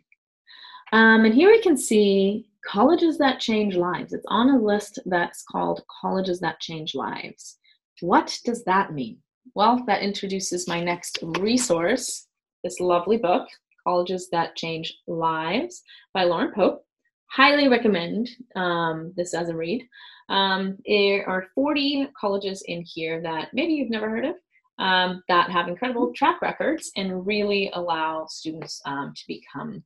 [0.92, 4.12] Um, and here we can see colleges that change lives.
[4.12, 7.58] It's on a list that's called Colleges That Change Lives.
[8.00, 9.18] What does that mean?
[9.54, 12.26] Well, that introduces my next resource,
[12.64, 13.46] this lovely book,
[13.84, 16.84] Colleges That Change Lives by Loren Pope.
[17.30, 19.86] Highly recommend um, this as a read.
[20.28, 24.34] Um, there are 40 colleges in here that maybe you've never heard of
[24.78, 29.84] um, that have incredible track records and really allow students um, to become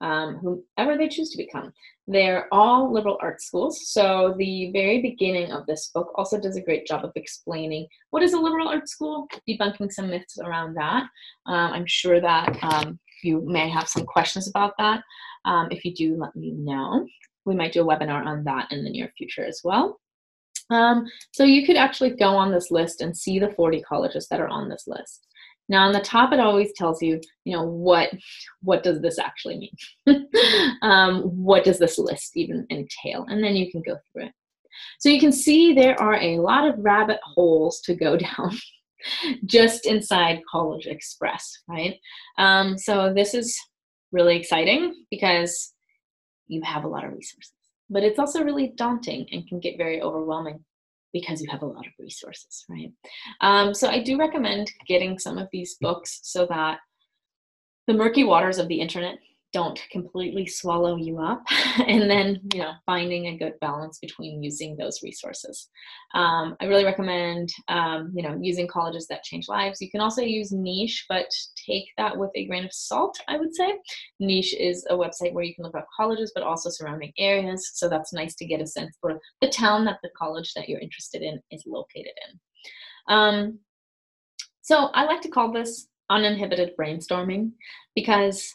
[0.00, 1.72] um, whomever they choose to become.
[2.06, 3.88] They're all liberal arts schools.
[3.92, 8.22] So the very beginning of this book also does a great job of explaining what
[8.22, 11.04] is a liberal arts school, debunking some myths around that.
[11.46, 15.02] Um, I'm sure that um, you may have some questions about that.
[15.44, 17.06] Um, if you do, let me know.
[17.44, 20.00] We might do a webinar on that in the near future as well.
[20.70, 24.40] Um, so you could actually go on this list and see the 40 colleges that
[24.40, 25.26] are on this list.
[25.70, 28.10] Now on the top, it always tells you, you know, what
[28.60, 29.70] what does this actually
[30.06, 30.28] mean?
[30.82, 33.24] um, what does this list even entail?
[33.28, 34.32] And then you can go through it.
[34.98, 38.58] So you can see there are a lot of rabbit holes to go down
[39.46, 41.94] just inside CollegeXpress, right?
[42.36, 43.56] Um, so this is
[44.10, 45.72] really exciting because
[46.48, 47.52] you have a lot of resources,
[47.88, 50.64] but it's also really daunting and can get very overwhelming
[51.12, 52.92] because you have a lot of resources, right?
[53.40, 56.78] Um, so I do recommend getting some of these books so that
[57.86, 59.18] the murky waters of the internet
[59.52, 61.42] don't completely swallow you up
[61.88, 65.68] and then you know finding a good balance between using those resources.
[66.14, 69.80] Um, i really recommend um, you know using colleges that change lives.
[69.80, 71.26] You can also use niche but
[71.66, 73.74] take that with a grain of salt i would say.
[74.20, 77.88] Niche is a website where you can look up colleges but also surrounding areas so
[77.88, 81.22] that's nice to get a sense for the town that the college that you're interested
[81.22, 82.40] in is located in.
[83.14, 83.58] Um,
[84.62, 87.52] so i like to call this uninhibited brainstorming
[87.94, 88.54] because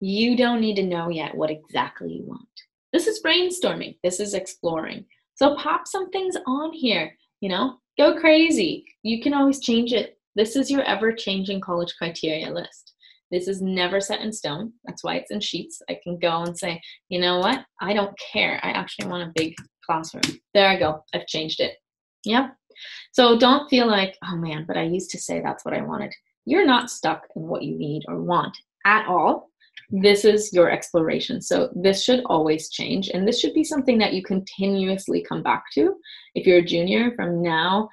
[0.00, 2.46] you don't need to know yet what exactly you want.
[2.92, 5.04] This is brainstorming, this is exploring.
[5.34, 8.84] So pop some things on here, you know, go crazy.
[9.02, 10.18] You can always change it.
[10.34, 12.94] This is your ever changing college criteria list.
[13.30, 14.72] This is never set in stone.
[14.84, 15.82] That's why it's in sheets.
[15.90, 17.64] I can go and say, you know what?
[17.80, 18.58] I don't care.
[18.62, 20.38] I actually want a big classroom.
[20.54, 21.04] There I go.
[21.14, 21.74] I've changed it.
[22.24, 22.54] Yep.
[23.12, 26.12] So don't feel like, oh man, but I used to say that's what I wanted.
[26.46, 28.56] You're not stuck in what you need or want
[28.86, 29.50] at all
[29.90, 31.40] this is your exploration.
[31.40, 33.08] So this should always change.
[33.08, 35.94] And this should be something that you continuously come back to
[36.34, 37.88] if you're a junior from now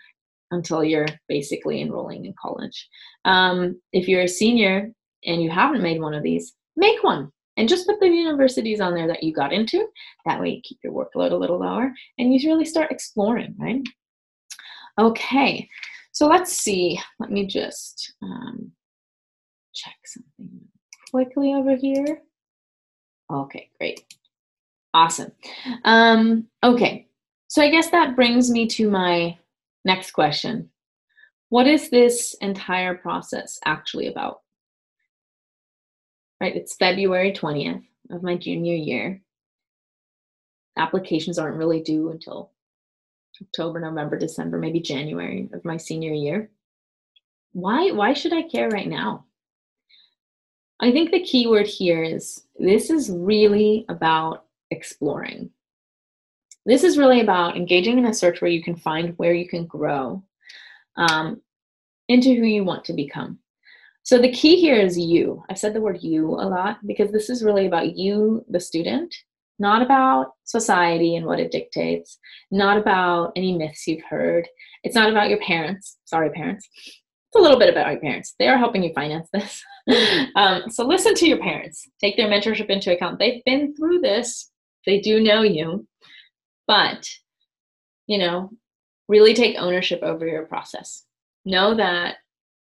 [0.51, 2.87] until you're basically enrolling in college.
[3.23, 4.91] Um, if you're a senior
[5.25, 8.93] and you haven't made one of these, make one and just put the universities on
[8.93, 9.87] there that you got into.
[10.25, 13.81] That way you keep your workload a little lower and you really start exploring, right?
[14.99, 15.67] Okay,
[16.11, 16.99] so let's see.
[17.19, 18.71] Let me just um,
[19.73, 20.67] check something
[21.15, 22.21] quickly over here?
[23.31, 24.03] Okay, great.
[24.93, 25.31] Awesome.
[25.85, 27.07] Um, okay,
[27.47, 29.37] so I guess that brings me to my
[29.85, 30.69] next question.
[31.47, 34.41] What is this entire process actually about?
[36.41, 39.21] Right, it's February 20th of my junior year.
[40.75, 42.51] Applications aren't really due until
[43.41, 46.49] October, November, December, maybe January of my senior year.
[47.53, 49.24] Why why should I care right now?
[50.79, 55.49] I think the key word here is this is really about exploring.
[56.65, 59.65] This is really about engaging in a search where you can find where you can
[59.65, 60.23] grow
[60.97, 61.41] um,
[62.09, 63.39] into who you want to become.
[64.03, 65.43] So the key here is you.
[65.49, 69.15] I've said the word you a lot because this is really about you, the student,
[69.57, 72.19] not about society and what it dictates,
[72.51, 74.47] not about any myths you've heard.
[74.83, 75.97] It's not about your parents.
[76.05, 76.67] Sorry, parents
[77.35, 78.35] a little bit about your parents.
[78.39, 79.63] They are helping you finance this.
[80.35, 81.87] um, so listen to your parents.
[81.99, 83.19] Take their mentorship into account.
[83.19, 84.51] They've been through this.
[84.85, 85.87] They do know you,
[86.67, 87.07] but
[88.07, 88.51] you know,
[89.07, 91.03] really take ownership over your process.
[91.43, 92.17] Know that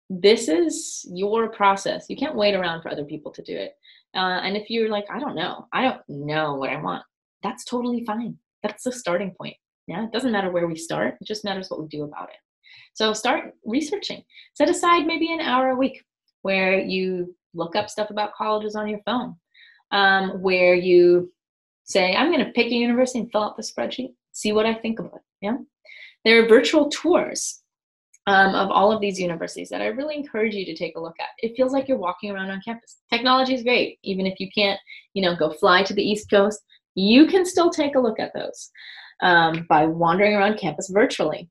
[0.09, 2.07] this is your process.
[2.09, 3.73] You can't wait around for other people to do it.
[4.15, 7.03] Uh, and if you're like, I don't know, I don't know what I want,
[7.43, 8.39] that's totally fine.
[8.63, 9.57] That's the starting point.
[9.87, 11.17] Yeah, it doesn't matter where we start.
[11.21, 12.37] It just matters what we do about it.
[12.95, 14.23] So start researching.
[14.55, 16.03] Set aside maybe an hour a week
[16.43, 19.37] where you look up stuff about colleges on your phone,
[19.91, 21.33] um, where you
[21.85, 24.75] say, I'm going to pick a university and fill out the spreadsheet, see what I
[24.75, 25.23] think about it.
[25.41, 25.57] Yeah.
[26.25, 27.63] There are virtual tours
[28.27, 31.15] um, of all of these universities that I really encourage you to take a look
[31.21, 31.29] at.
[31.39, 32.97] It feels like you're walking around on campus.
[33.13, 34.81] Technology is great, even if you can't,
[35.15, 36.61] you know, go fly to the East Coast.
[36.95, 38.71] You can still take a look at those
[39.23, 41.49] um, by wandering around campus virtually.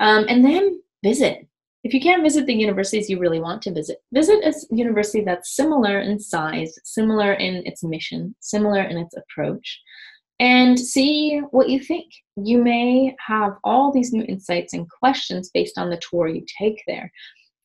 [0.00, 1.46] Um, and then visit.
[1.82, 5.56] If you can't visit the universities you really want to visit, visit a university that's
[5.56, 9.80] similar in size, similar in its mission, similar in its approach,
[10.40, 12.06] and see what you think.
[12.36, 16.82] You may have all these new insights and questions based on the tour you take
[16.86, 17.10] there.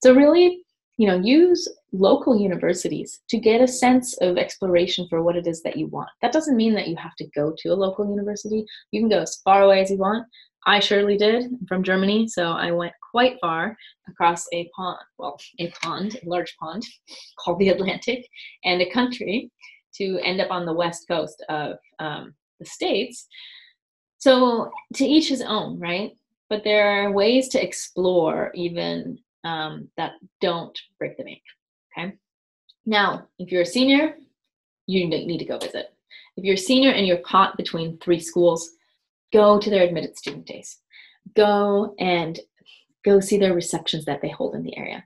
[0.02, 0.62] So, really,
[0.98, 5.62] you know, use local universities to get a sense of exploration for what it is
[5.64, 6.10] that you want.
[6.22, 8.66] That doesn't mean that you have to go to a local university.
[8.92, 10.26] You can go as far away as you want,
[10.66, 13.78] I surely did from Germany, so I went quite far
[14.10, 16.84] across a pond, well, a pond, a large pond
[17.40, 18.28] called the Atlantic,
[18.64, 19.52] and a country
[19.98, 23.28] to end up on the west coast of um, the states.
[24.18, 26.12] So to each his own, right?
[26.50, 31.42] But there are ways to explore even um, that don't break the bank.
[31.98, 32.14] Okay.
[32.86, 34.16] Now, if you're a senior,
[34.88, 35.94] you need to go visit.
[36.38, 38.70] If you're a senior and you're caught between three schools,
[39.36, 40.80] go to their admitted student days.
[41.36, 42.40] Go and
[43.04, 45.04] go see their receptions that they hold in the area.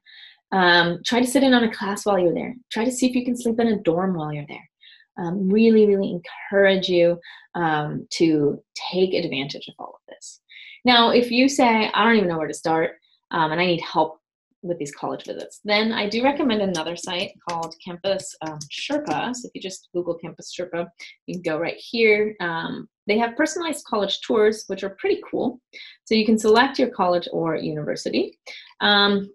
[0.51, 2.55] Um, try to sit in on a class while you're there.
[2.71, 4.69] Try to see if you can sleep in a dorm while you're there.
[5.17, 7.19] Um, really, really encourage you
[7.55, 10.41] um, to take advantage of all of this.
[10.85, 12.91] Now, if you say, I don't even know where to start
[13.31, 14.18] um, and I need help
[14.61, 15.59] with these college visits.
[15.63, 19.33] Then I do recommend another site called Campus um, Sherpa.
[19.35, 20.87] So if you just Google Campus Sherpa,
[21.27, 22.35] you can go right here.
[22.39, 25.59] Um, they have personalized college tours, which are pretty cool.
[26.05, 28.37] So you can select your college or university.
[28.81, 29.29] Um,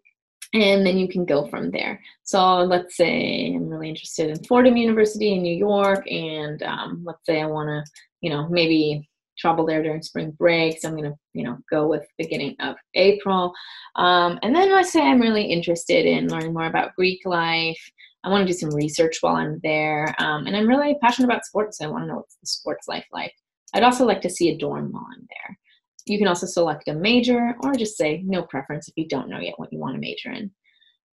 [0.52, 2.00] and then you can go from there.
[2.22, 7.26] So let's say I'm really interested in Fordham University in New York, and um, let's
[7.26, 9.08] say I want to, you know, maybe
[9.38, 10.80] travel there during spring break.
[10.80, 13.52] So I'm going to, you know, go with beginning of April.
[13.96, 17.80] Um, and then let's say I'm really interested in learning more about Greek life.
[18.24, 20.14] I want to do some research while I'm there.
[20.18, 21.78] Um, and I'm really passionate about sports.
[21.78, 23.32] So I want to know what's the sports life like.
[23.74, 25.58] I'd also like to see a dorm while I'm there.
[26.06, 29.40] You can also select a major or just say no preference if you don't know
[29.40, 30.50] yet what you want to major in.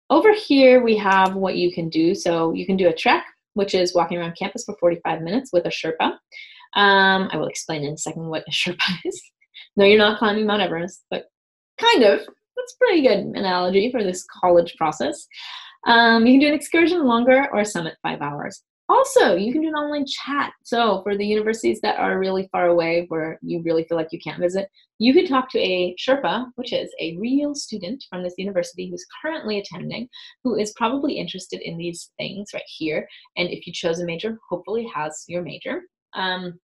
[0.09, 2.15] Over here, we have what you can do.
[2.15, 5.65] So you can do a trek, which is walking around campus for 45 minutes with
[5.65, 6.17] a Sherpa.
[6.75, 9.21] Um, I will explain in a second what a Sherpa is.
[9.75, 11.25] no, you're not climbing Mount Everest, but
[11.79, 12.19] kind of.
[12.19, 15.25] That's pretty good analogy for this college process.
[15.87, 18.63] Um, you can do an excursion longer or a summit five hours.
[18.89, 20.51] Also, you can do an online chat.
[20.63, 24.19] So, for the universities that are really far away where you really feel like you
[24.19, 24.67] can't visit,
[24.97, 29.05] you can talk to a Sherpa, which is a real student from this university who's
[29.21, 30.09] currently attending,
[30.43, 33.07] who is probably interested in these things right here.
[33.37, 35.83] And if you chose a major, hopefully has your major.
[36.13, 36.59] Um,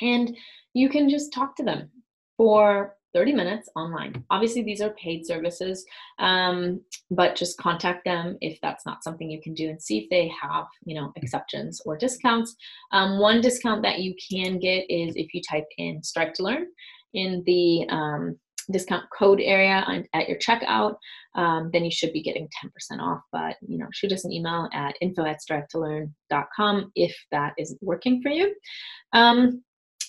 [0.00, 0.36] and
[0.74, 1.90] you can just talk to them
[2.36, 4.24] for 30 minutes online.
[4.30, 5.84] Obviously, these are paid services,
[6.18, 6.80] um,
[7.10, 10.30] but just contact them if that's not something you can do and see if they
[10.40, 12.54] have, you know, exceptions or discounts.
[12.92, 16.66] Um, one discount that you can get is if you type in Strive to Learn
[17.14, 18.38] in the um,
[18.70, 20.96] discount code area at your checkout,
[21.34, 22.48] um, then you should be getting
[22.92, 23.20] 10% off.
[23.32, 28.22] But you know, shoot us an email at info at strive2learn.com if that isn't working
[28.22, 28.54] for you.
[29.12, 29.62] Um,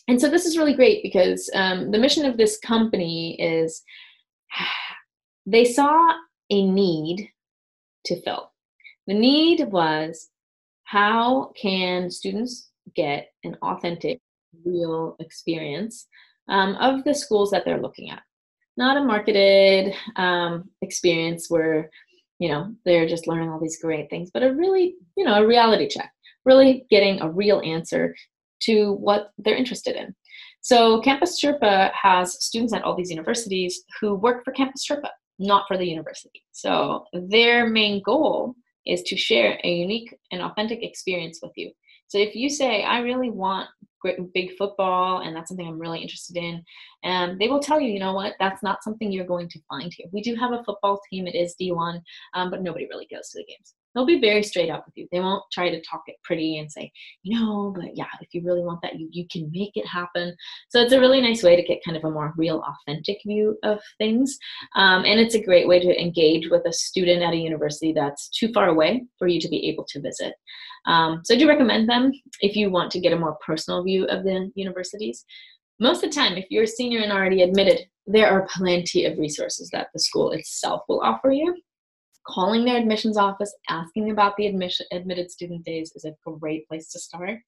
[0.07, 3.81] and so this is really great because um, the mission of this company is
[5.45, 6.13] they saw
[6.49, 7.29] a need
[8.05, 8.51] to fill.
[9.07, 10.29] The need was
[10.83, 14.19] how can students get an authentic,
[14.65, 16.07] real experience
[16.47, 18.23] um, of the schools that they're looking at?
[18.79, 21.89] Not a marketed um, experience where
[22.39, 25.45] you know they're just learning all these great things, but a really you know a
[25.45, 26.11] reality check,
[26.45, 28.15] really getting a real answer
[28.61, 30.15] to what they're interested in.
[30.61, 35.09] So Campus Sherpa has students at all these universities who work for Campus Sherpa,
[35.39, 36.43] not for the university.
[36.53, 38.55] So their main goal
[38.85, 41.71] is to share a unique and authentic experience with you.
[42.07, 43.69] So if you say, I really want
[44.33, 46.63] big football and that's something I'm really interested in,
[47.03, 49.93] and they will tell you, you know what, that's not something you're going to find
[49.95, 50.07] here.
[50.11, 52.01] We do have a football team, it is D1,
[52.33, 55.07] um, but nobody really goes to the games they'll be very straight up with you.
[55.11, 56.91] They won't try to talk it pretty and say,
[57.23, 60.35] you know, but yeah, if you really want that, you, you can make it happen.
[60.69, 63.57] So it's a really nice way to get kind of a more real, authentic view
[63.63, 64.37] of things.
[64.75, 68.29] Um, and it's a great way to engage with a student at a university that's
[68.29, 70.33] too far away for you to be able to visit.
[70.85, 72.11] Um, so I do recommend them
[72.41, 75.25] if you want to get a more personal view of the universities.
[75.79, 79.17] Most of the time, if you're a senior and already admitted, there are plenty of
[79.17, 81.55] resources that the school itself will offer you
[82.29, 86.89] calling their admissions office, asking about the admission, admitted student days is a great place
[86.91, 87.39] to start.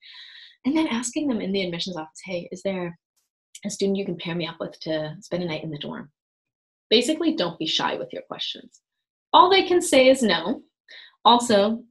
[0.66, 2.98] And then asking them in the admissions office, hey, is there
[3.66, 6.12] a student you can pair me up with to spend a night in the dorm?
[6.90, 8.82] Basically, don't be shy with your questions.
[9.34, 10.62] All they can say is no.
[11.24, 11.84] Also,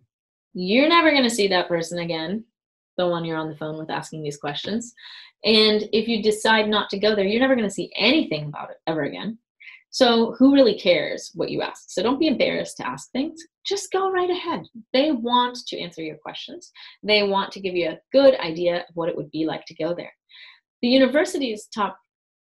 [0.53, 2.45] you're never going to see that person again,
[2.97, 4.93] the one you're on the phone with asking these questions.
[5.45, 8.71] And if you decide not to go there, you're never going to see anything about
[8.71, 9.39] it ever again.
[9.93, 11.85] So, who really cares what you ask?
[11.89, 13.41] So, don't be embarrassed to ask things.
[13.67, 14.63] Just go right ahead.
[14.93, 16.71] They want to answer your questions,
[17.03, 19.75] they want to give you a good idea of what it would be like to
[19.75, 20.13] go there.
[20.83, 21.99] The university's top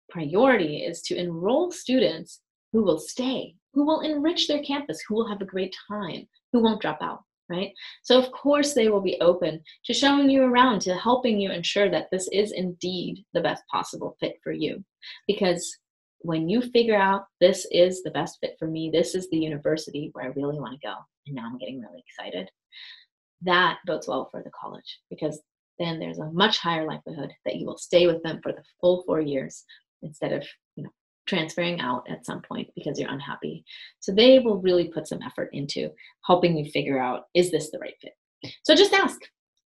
[0.10, 2.42] priority is to enroll students
[2.72, 6.62] who will stay, who will enrich their campus, who will have a great time, who
[6.62, 7.72] won't drop out right?
[8.04, 11.90] So, of course, they will be open to showing you around, to helping you ensure
[11.90, 14.84] that this is indeed the best possible fit for you.
[15.28, 15.76] Because
[16.20, 20.10] when you figure out this is the best fit for me, this is the university
[20.14, 20.96] where I really want to go,
[21.28, 22.50] and now I'm getting really excited,
[23.44, 25.42] that bodes well for the college because
[25.78, 29.04] then there's a much higher likelihood that you will stay with them for the full
[29.04, 29.64] four years
[30.02, 30.46] instead of
[30.76, 30.90] you know
[31.26, 33.64] transferring out at some point because you're unhappy.
[34.00, 35.90] So they will really put some effort into
[36.26, 38.14] helping you figure out is this the right fit?
[38.64, 39.20] So just ask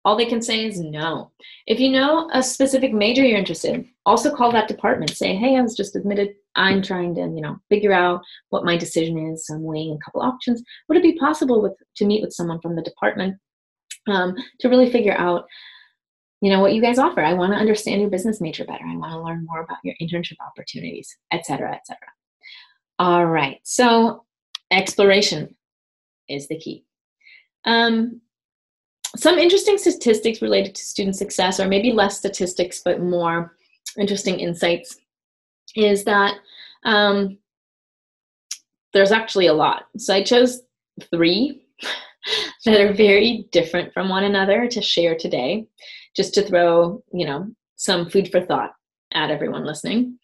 [0.05, 1.31] all they can say is no.
[1.67, 5.11] If you know a specific major you're interested in, also call that department.
[5.11, 6.31] Say, hey, I was just admitted.
[6.57, 9.49] I'm trying to, you know, figure out what my decision is.
[9.49, 10.63] I'm weighing a couple options.
[10.89, 13.37] Would it be possible with to meet with someone from the department
[14.09, 15.47] um, to really figure out,
[16.41, 17.23] you know, what you guys offer?
[17.23, 18.85] I want to understand your business major better.
[18.85, 22.09] I want to learn more about your internship opportunities, et cetera, et cetera.
[22.99, 23.61] All right.
[23.63, 24.25] So
[24.73, 25.55] exploration
[26.29, 26.85] is the key.
[27.65, 28.21] Um,
[29.17, 33.57] some interesting statistics related to student success, or maybe less statistics, but more
[33.99, 34.97] interesting insights,
[35.77, 36.35] is that
[36.85, 37.39] um,
[38.93, 39.85] there's actually a lot.
[39.97, 40.63] So I chose
[41.11, 41.63] three
[42.65, 45.67] that are very different from one another to share today,
[46.17, 48.73] just to throw, you know, some food for thought
[49.13, 50.19] at everyone listening.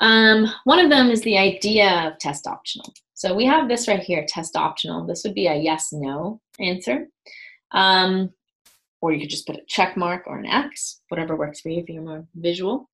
[0.00, 2.92] Um, one of them is the idea of test optional.
[3.14, 5.06] So we have this right here, test optional.
[5.06, 7.06] This would be a yes no answer.
[7.72, 8.32] Um,
[9.00, 11.80] or you could just put a check mark or an X, whatever works for you
[11.80, 12.88] if you're more visual.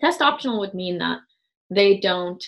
[0.00, 1.20] Test optional would mean that
[1.70, 2.42] they don't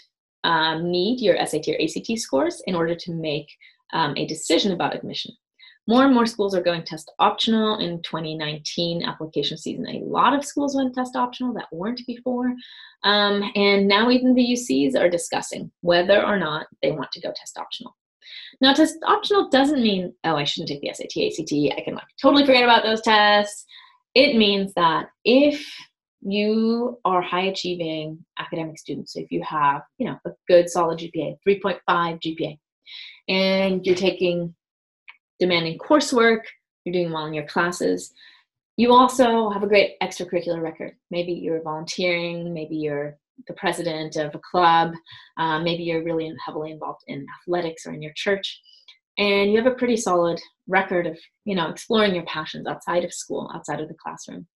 [0.45, 3.49] um, need your SAT or ACT scores in order to make
[3.93, 5.33] um, a decision about admission.
[5.87, 9.87] More and more schools are going test optional in 2019 application season.
[9.89, 12.53] A lot of schools went test optional that weren't before.
[13.05, 17.33] Um, and now even the UCs are discussing whether or not they want to go
[17.35, 17.97] test optional.
[18.61, 21.78] Now, test optional doesn't mean, oh, I shouldn't take the SAT, ACT.
[21.78, 23.64] I can like, totally forget about those tests.
[24.14, 25.66] It means that if
[26.20, 30.99] you are high achieving academic students, so if you have, you know, a good solid
[30.99, 32.59] GPA, 3.5 GPA,
[33.28, 34.55] and you're taking
[35.39, 36.41] demanding coursework,
[36.84, 38.12] you're doing well in your classes,
[38.76, 40.95] you also have a great extracurricular record.
[41.11, 44.93] Maybe you're volunteering, maybe you're the president of a club,
[45.36, 48.61] uh, maybe you're really heavily involved in athletics or in your church,
[49.16, 53.12] and you have a pretty solid record of you know exploring your passions outside of
[53.12, 54.47] school, outside of the classroom,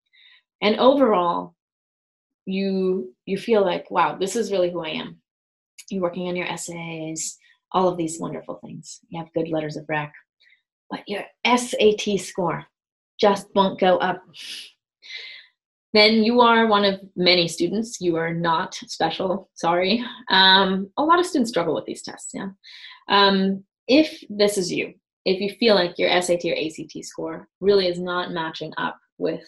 [0.61, 1.55] and overall,
[2.47, 5.19] you you feel like wow, this is really who I am.
[5.91, 7.39] You're working on your essays,
[7.73, 9.01] all of these wonderful things.
[9.09, 10.13] You have good letters of rec,
[10.91, 12.67] but your SAT score
[13.21, 14.23] just won't go up
[15.93, 18.01] then you are one of many students.
[18.01, 20.05] You are not special, sorry.
[20.31, 22.49] Um, a lot of students struggle with these tests, yeah.
[23.09, 27.87] Um, if this is you, if you feel like your SAT or ACT score really
[27.89, 29.45] is not matching up with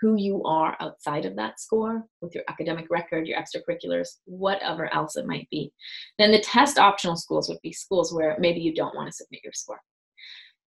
[0.00, 5.16] who you are outside of that score, with your academic record, your extracurriculars, whatever else
[5.16, 5.72] it might be,
[6.18, 9.42] then the test optional schools would be schools where maybe you don't want to submit
[9.42, 9.80] your score.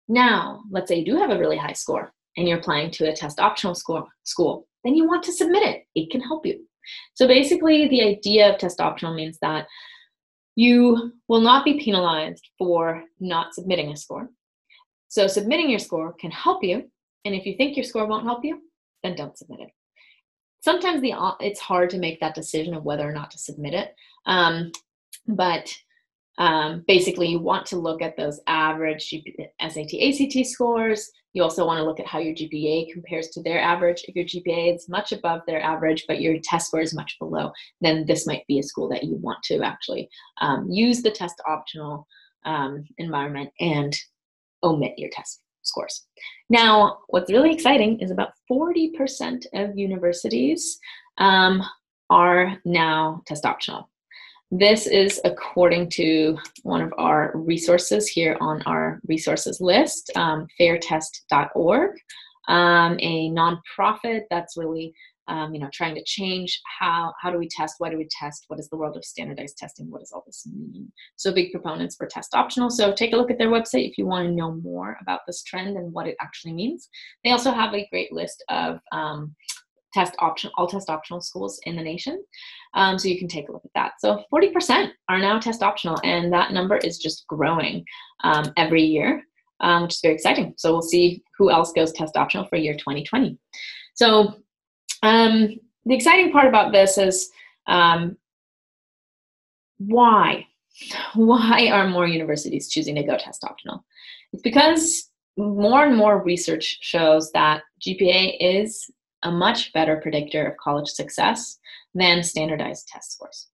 [0.08, 3.14] Now, let's say you do have a really high score and you're applying to a
[3.14, 5.84] test optional school, school then you want to submit it.
[5.94, 6.66] It can help you.
[7.14, 9.66] So basically, the idea of test optional means that
[10.56, 14.30] you will not be penalized for not submitting a score.
[15.08, 16.90] So submitting your score can help you,
[17.26, 18.62] and if you think your score won't help you,
[19.02, 19.68] then don't submit it.
[20.62, 23.94] Sometimes the it's hard to make that decision of whether or not to submit it,
[24.24, 24.72] um,
[25.26, 25.74] but
[26.40, 31.78] um, basically you want to look at those average SAT, ACT scores, you also want
[31.78, 34.04] to look at how your GPA compares to their average.
[34.08, 37.52] If your GPA is much above their average, but your test score is much below,
[37.80, 40.08] then this might be a school that you want to actually
[40.40, 42.06] um, use the test optional
[42.44, 43.94] um, environment and
[44.62, 46.06] omit your test scores.
[46.48, 50.80] Now, what's really exciting is about 40% of universities
[51.18, 51.62] um,
[52.08, 53.89] are now test optional.
[54.50, 61.92] This is according to one of our resources here on our resources list, um, fairtest.org,
[62.48, 64.92] um, a nonprofit that's really
[65.30, 68.46] um, you know, trying to change how how do we test, why do we test,
[68.48, 70.90] what is the world of standardized testing, what does all this mean?
[71.14, 72.68] So big proponents for test optional.
[72.68, 75.44] So take a look at their website if you want to know more about this
[75.44, 76.88] trend and what it actually means.
[77.22, 79.36] They also have a great list of um,
[79.92, 82.22] test option all test optional schools in the nation.
[82.74, 83.92] Um, so you can take a look at that.
[84.00, 87.84] So 40% are now test optional and that number is just growing
[88.22, 89.24] um, every year
[89.60, 90.54] um, which is very exciting.
[90.56, 93.38] So we'll see who else goes test optional for year 2020
[94.00, 94.34] so
[95.02, 97.30] um, the exciting part about this is
[97.66, 98.16] um,
[99.76, 100.46] why
[101.14, 103.84] why are more universities choosing to go test optional?
[104.32, 108.90] It's because more and more research shows that GPA is
[109.22, 111.58] a much better predictor of college success
[111.94, 113.48] than standardized test scores.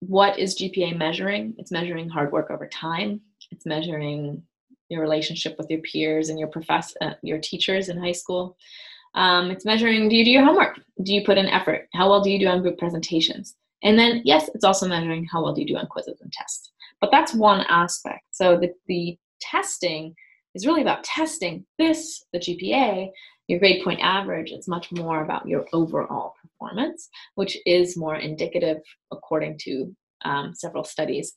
[0.00, 1.54] What is GPA measuring?
[1.58, 3.20] It's measuring hard work over time.
[3.50, 4.42] It's measuring
[4.88, 8.56] your relationship with your peers and your professor, uh, your teachers in high school.
[9.14, 10.80] Um, it's measuring do you do your homework?
[11.02, 11.88] Do you put in effort?
[11.94, 13.56] How well do you do on group presentations?
[13.82, 16.72] And then, yes, it's also measuring how well do you do on quizzes and tests.
[17.00, 18.24] But that's one aspect.
[18.30, 20.14] So the, the testing
[20.54, 23.10] is really about testing this, the GPA,
[23.48, 24.50] your grade point average.
[24.50, 28.78] It's much more about your overall performance, which is more indicative
[29.10, 31.34] according to um, several studies,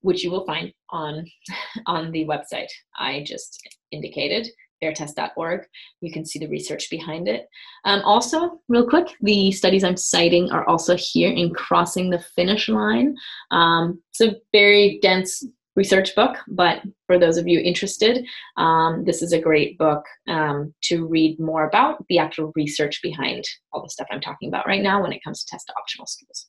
[0.00, 1.26] which you will find on,
[1.86, 4.48] on the website I just indicated
[4.82, 5.62] fairtest.org.
[6.00, 7.48] You can see the research behind it.
[7.84, 12.68] Um, also, real quick, the studies I'm citing are also here in Crossing the Finish
[12.68, 13.16] Line.
[13.50, 15.44] Um, it's a very dense
[15.78, 18.26] research book, but for those of you interested,
[18.56, 23.44] um, this is a great book um, to read more about the actual research behind
[23.72, 26.46] all the stuff I'm talking about right now when it comes to test optional schools.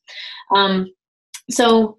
[0.53, 0.87] Um,
[1.49, 1.97] so,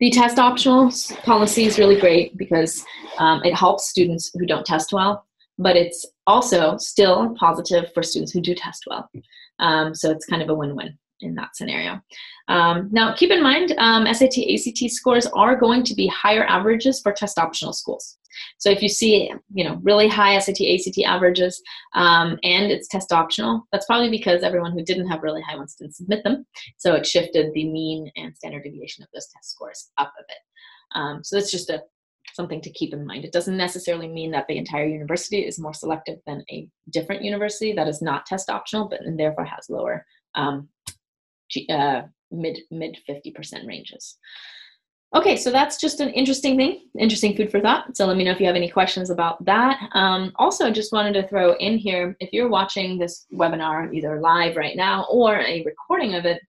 [0.00, 0.90] the test optional
[1.24, 2.82] policy is really great because
[3.18, 5.26] um, it helps students who don't test well
[5.60, 9.10] but it's also still positive for students who do test well.
[9.58, 12.00] Um, so it's kind of a win-win in that scenario.
[12.48, 17.00] Um, now, keep in mind, um, SAT, ACT scores are going to be higher averages
[17.00, 18.18] for test optional schools.
[18.58, 21.60] So if you see, you know, really high SAT, ACT averages,
[21.94, 25.74] um, and it's test optional, that's probably because everyone who didn't have really high ones
[25.74, 26.46] didn't submit them.
[26.76, 30.36] So it shifted the mean and standard deviation of those test scores up a bit.
[30.94, 31.82] Um, so that's just a
[32.34, 33.24] something to keep in mind.
[33.24, 37.72] It doesn't necessarily mean that the entire university is more selective than a different university
[37.72, 40.68] that is not test optional, but and therefore has lower um,
[41.68, 44.18] uh, mid mid 50% ranges.
[45.12, 47.96] Okay, so that's just an interesting thing, interesting food for thought.
[47.96, 49.90] So let me know if you have any questions about that.
[49.94, 54.56] Um, also, just wanted to throw in here, if you're watching this webinar either live
[54.56, 56.40] right now or a recording of it,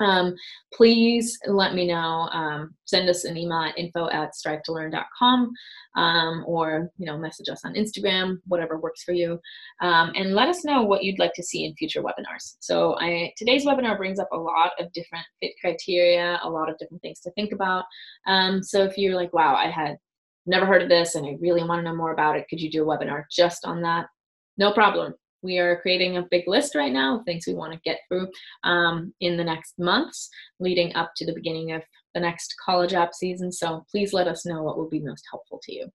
[0.00, 0.34] um,
[0.72, 2.28] please let me know.
[2.32, 5.52] Um, send us an email at info at strive2learn.com
[5.96, 9.40] um, or you know message us on Instagram, whatever works for you,
[9.80, 12.56] um, and let us know what you'd like to see in future webinars.
[12.60, 16.78] So I, today's webinar brings up a lot of different fit criteria, a lot of
[16.78, 17.84] different things to think about.
[18.26, 19.96] Um, so if you're like, wow, I had
[20.44, 22.70] never heard of this and I really want to know more about it, could you
[22.70, 24.06] do a webinar just on that?
[24.58, 25.14] No problem
[25.46, 28.26] we are creating a big list right now of things we want to get through
[28.64, 30.28] um, in the next months
[30.58, 31.82] leading up to the beginning of
[32.14, 33.52] the next college app season.
[33.52, 35.86] So please let us know what will be most helpful to you.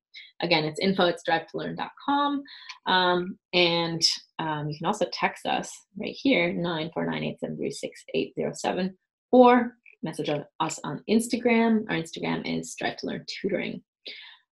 [0.41, 2.43] Again, it's info at strive2learn.com.
[2.85, 4.01] Um, and
[4.39, 8.93] um, you can also text us right here, 94987368807,
[9.31, 10.29] or message
[10.59, 11.83] us on Instagram.
[11.89, 13.81] Our Instagram is strive to learn tutoring.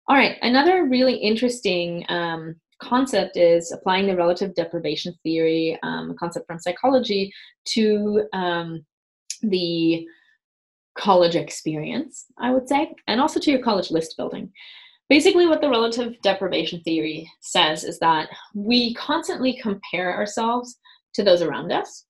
[0.08, 6.48] All right, another really interesting um, concept is applying the relative deprivation theory, um, concept
[6.48, 7.32] from psychology,
[7.66, 8.86] to um,
[9.42, 10.06] the
[10.98, 14.52] college experience, I would say, and also to your college list building.
[15.08, 20.78] Basically, what the relative deprivation theory says is that we constantly compare ourselves
[21.16, 22.06] to those around us,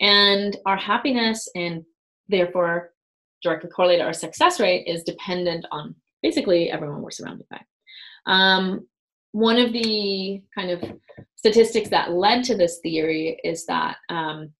[0.00, 1.82] and our happiness and
[2.28, 2.90] therefore
[3.42, 7.60] directly correlated our success rate is dependent on basically everyone we're surrounded by.
[8.26, 8.86] Um,
[9.32, 10.82] one of the kind of
[11.36, 14.52] statistics that led to this theory is that um,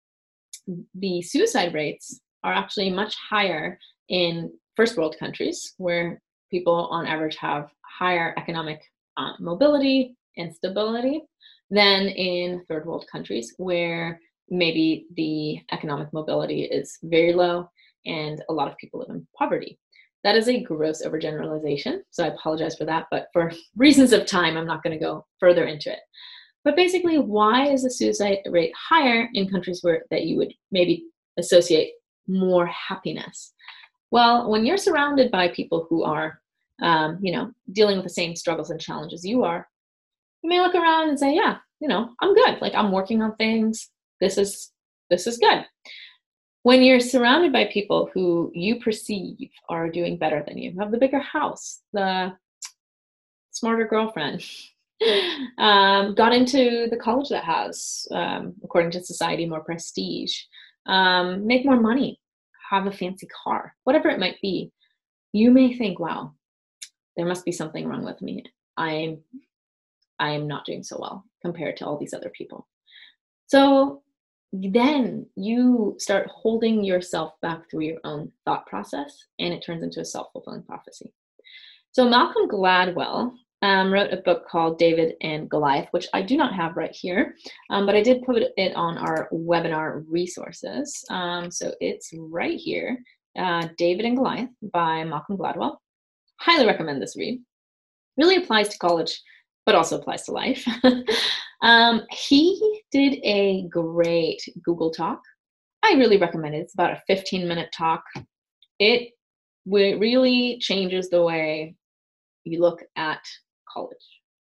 [0.94, 6.20] the suicide rates are actually much higher in first world countries where
[6.50, 8.80] people on average have higher economic
[9.16, 11.22] uh, mobility and stability
[11.70, 14.20] than in third world countries where
[14.50, 17.68] maybe the economic mobility is very low
[18.06, 19.78] and a lot of people live in poverty.
[20.24, 24.56] That is a gross overgeneralization, so I apologize for that, but for reasons of time,
[24.56, 26.00] I'm not going to go further into it.
[26.64, 31.06] But basically, why is the suicide rate higher in countries where that you would maybe
[31.38, 31.92] associate
[32.28, 33.52] more happiness?
[34.12, 36.40] Well, when you're surrounded by people who are,
[36.82, 39.66] um, you know, dealing with the same struggles and challenges you are,
[40.42, 42.60] you may look around and say, "Yeah, you know, I'm good.
[42.60, 43.90] Like I'm working on things.
[44.20, 44.70] This is
[45.10, 45.64] this is good."
[46.62, 50.98] When you're surrounded by people who you perceive are doing better than you, have the
[50.98, 52.32] bigger house, the
[53.50, 54.44] smarter girlfriend,
[55.58, 60.36] um, got into the college that has, um, according to society, more prestige,
[60.86, 62.20] um, make more money,
[62.70, 64.72] have a fancy car, whatever it might be,
[65.32, 66.32] you may think, wow,
[67.16, 68.44] there must be something wrong with me.
[68.76, 69.18] I'm
[70.18, 72.68] I am not doing so well compared to all these other people.
[73.48, 74.02] So
[74.52, 80.00] then you start holding yourself back through your own thought process and it turns into
[80.00, 81.12] a self-fulfilling prophecy.
[81.92, 83.32] So malcolm gladwell
[83.62, 87.34] um, wrote a book called david and goliath which i do not have right here
[87.70, 91.04] um, but i did put it on our webinar resources.
[91.10, 92.98] Um, so it's right here
[93.38, 95.76] uh, david and goliath by malcolm gladwell.
[96.40, 97.40] Highly recommend this read.
[98.16, 99.22] Really applies to college,
[99.64, 100.66] but also applies to life.
[101.62, 105.20] um, he did a great Google Talk.
[105.82, 106.58] I really recommend it.
[106.58, 108.04] It's about a 15 minute talk.
[108.78, 109.10] It
[109.66, 111.76] really changes the way
[112.44, 113.20] you look at
[113.72, 113.96] college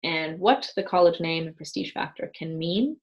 [0.04, 2.98] and what the college name and prestige factor can mean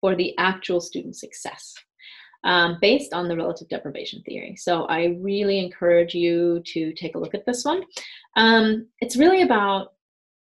[0.00, 1.74] for the actual student success
[2.44, 4.56] um, based on the relative deprivation theory.
[4.56, 7.82] So I really encourage you to take a look at this one.
[8.36, 9.94] Um, it's really about,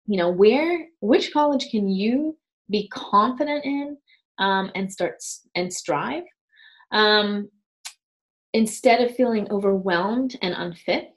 [0.07, 2.35] you know, where, which college can you
[2.69, 3.97] be confident in
[4.39, 5.15] um, and start
[5.55, 6.23] and strive.
[6.91, 7.49] Um,
[8.53, 11.09] instead of feeling overwhelmed and unfit.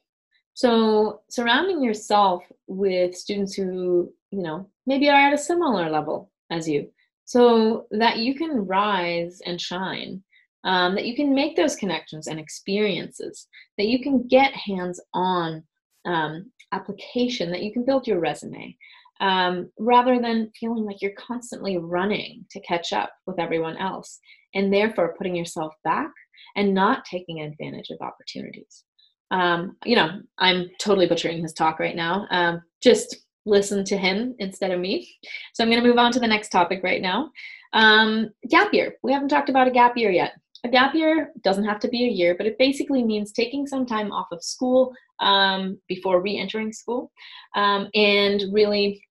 [0.54, 6.66] So surrounding yourself with students who, you know, maybe are at a similar level as
[6.66, 6.90] you.
[7.26, 10.22] So that you can rise and shine.
[10.64, 13.46] Um, that you can make those connections and experiences,
[13.78, 15.62] that you can get hands on
[16.06, 18.76] um, application, that you can build your resume,
[19.20, 24.18] um, rather than feeling like you're constantly running to catch up with everyone else
[24.54, 26.10] and therefore putting yourself back
[26.56, 28.84] and not taking advantage of opportunities.
[29.30, 32.26] Um, you know, I'm totally butchering his talk right now.
[32.30, 35.08] Um, just listen to him instead of me.
[35.54, 37.30] So I'm going to move on to the next topic right now.
[37.72, 38.94] Um, gap year.
[39.02, 40.32] We haven't talked about a gap year yet.
[40.64, 43.86] A gap year doesn't have to be a year, but it basically means taking some
[43.86, 47.10] time off of school um, before re entering school
[47.54, 49.02] um, and really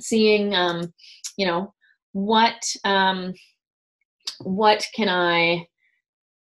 [0.00, 0.92] seeing, um,
[1.36, 1.72] you know,
[2.12, 3.34] what um,
[4.40, 5.66] what can I,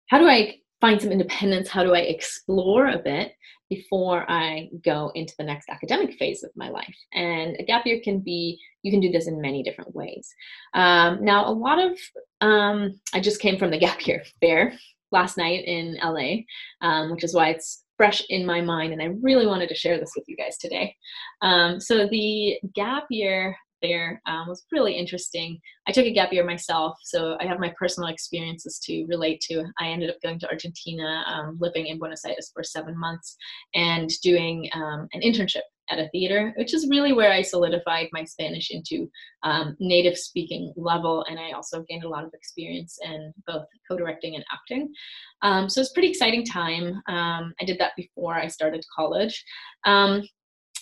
[0.07, 1.69] how do I find some independence?
[1.69, 3.33] How do I explore a bit
[3.71, 6.93] before I go into the next academic phase of my life.
[7.13, 10.27] And a gap year can be, you can do this in many different ways.
[10.73, 11.97] Um, now, a lot of,
[12.41, 14.73] um, I just came from the gap year fair
[15.13, 16.41] last night in LA,
[16.81, 18.93] um, which is why it's fresh in my mind.
[18.93, 20.95] And I really wanted to share this with you guys today.
[21.43, 25.59] Um, so, the gap year there um, was really interesting.
[25.87, 29.65] I took a gap year myself, so I have my personal experiences to relate to.
[29.79, 33.37] I ended up going to Argentina, um, living in Buenos Aires for seven months,
[33.75, 35.61] and doing um, an internship
[35.91, 39.09] at a theater, which is really where I solidified my Spanish into
[39.43, 41.25] um, native speaking level.
[41.29, 44.93] And I also gained a lot of experience in both co directing and acting.
[45.41, 47.01] Um, so it's pretty exciting time.
[47.07, 49.43] Um, I did that before I started college.
[49.85, 50.23] Um,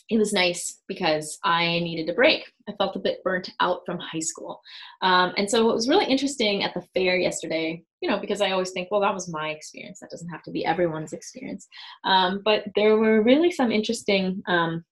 [0.09, 2.51] it was nice because I needed a break.
[2.67, 4.59] I felt a bit burnt out from high school.
[5.03, 8.51] Um, and so it was really interesting at the fair yesterday, you know, because I
[8.51, 9.99] always think, well, that was my experience.
[9.99, 11.67] That doesn't have to be everyone's experience.
[12.05, 14.83] Um, but there were really some interesting um,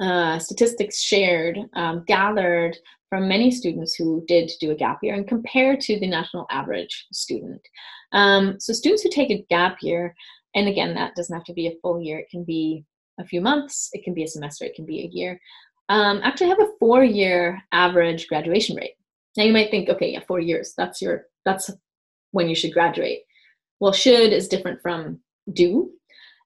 [0.00, 2.76] uh, statistics shared, um, gathered
[3.08, 7.06] from many students who did do a gap year and compared to the national average
[7.12, 7.60] student.
[8.12, 10.14] Um, so students who take a gap year,
[10.54, 12.84] and again, that doesn't have to be a full year, it can be
[13.18, 15.40] a few months, it can be a semester, it can be a year,
[15.88, 18.94] um, actually have a four year average graduation rate.
[19.36, 21.70] Now you might think, okay, yeah, four years, that's your that's
[22.32, 23.20] when you should graduate.
[23.80, 25.20] Well, should is different from
[25.52, 25.92] do.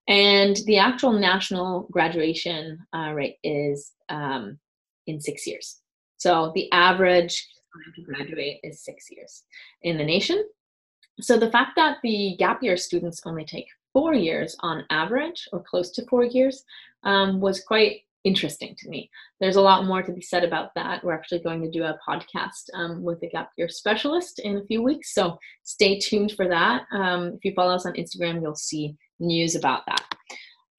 [0.08, 4.58] And the actual national graduation uh, rate is um,
[5.06, 5.78] in six years.
[6.18, 9.44] So the average time to graduate is six years
[9.82, 10.44] in the nation.
[11.20, 15.62] So the fact that the gap year students only take four years on average, or
[15.62, 16.64] close to four years,
[17.04, 19.10] um, was quite interesting to me.
[19.40, 21.04] There's a lot more to be said about that.
[21.04, 24.64] We're actually going to do a podcast um, with a gap year specialist in a
[24.64, 26.82] few weeks, so stay tuned for that.
[26.92, 30.04] Um, if you follow us on Instagram, you'll see news about that.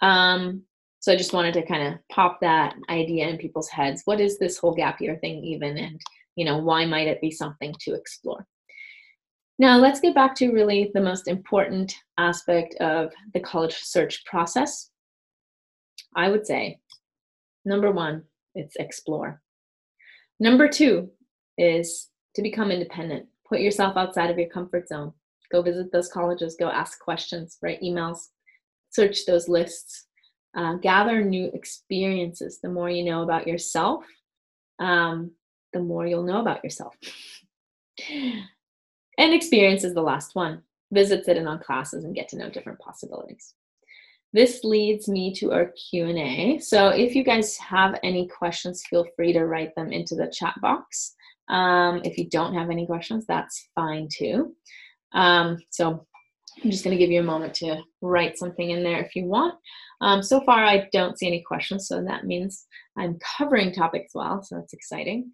[0.05, 0.63] Um,
[0.99, 4.03] so I just wanted to kind of pop that idea in people's heads.
[4.05, 6.01] What is this whole gap year thing even, and
[6.35, 8.45] you know why might it be something to explore?
[9.59, 14.89] Now, let's get back to really the most important aspect of the college search process.
[16.15, 16.79] I would say
[17.65, 18.23] number one,
[18.55, 19.41] it's explore.
[20.39, 21.09] Number two
[21.57, 23.27] is to become independent.
[23.47, 25.13] Put yourself outside of your comfort zone.
[25.53, 28.17] Go visit those colleges, go ask questions, write emails,
[28.89, 30.07] search those lists,
[30.57, 32.59] uh, gather new experiences.
[32.61, 34.03] The more you know about yourself,
[34.79, 35.31] um,
[35.71, 36.95] the more you'll know about yourself.
[39.17, 40.63] And experience is the last one.
[40.91, 43.53] Visit sit in on classes and get to know different possibilities.
[44.31, 46.57] This leads me to our Q&A.
[46.59, 50.55] So if you guys have any questions, feel free to write them into the chat
[50.61, 51.13] box.
[51.49, 54.55] Um, if you don't have any questions, that's fine too.
[55.13, 56.05] Um, so
[56.63, 59.25] I'm just going to give you a moment to write something in there if you
[59.25, 59.55] want.
[60.01, 62.65] Um, so far, I don't see any questions, so that means
[62.97, 65.31] I'm covering topics well, so that's exciting.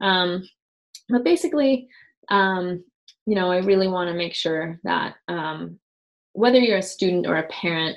[0.00, 0.42] Um,
[1.08, 1.88] but basically,
[2.30, 2.84] um,
[3.26, 5.78] you know, I really want to make sure that um,
[6.32, 7.96] whether you're a student or a parent,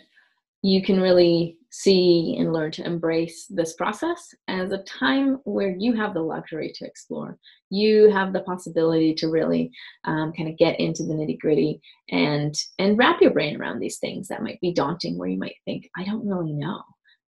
[0.61, 5.93] you can really see and learn to embrace this process as a time where you
[5.93, 7.37] have the luxury to explore.
[7.69, 9.71] You have the possibility to really
[10.05, 13.97] um, kind of get into the nitty gritty and and wrap your brain around these
[13.97, 16.81] things that might be daunting, where you might think, I don't really know,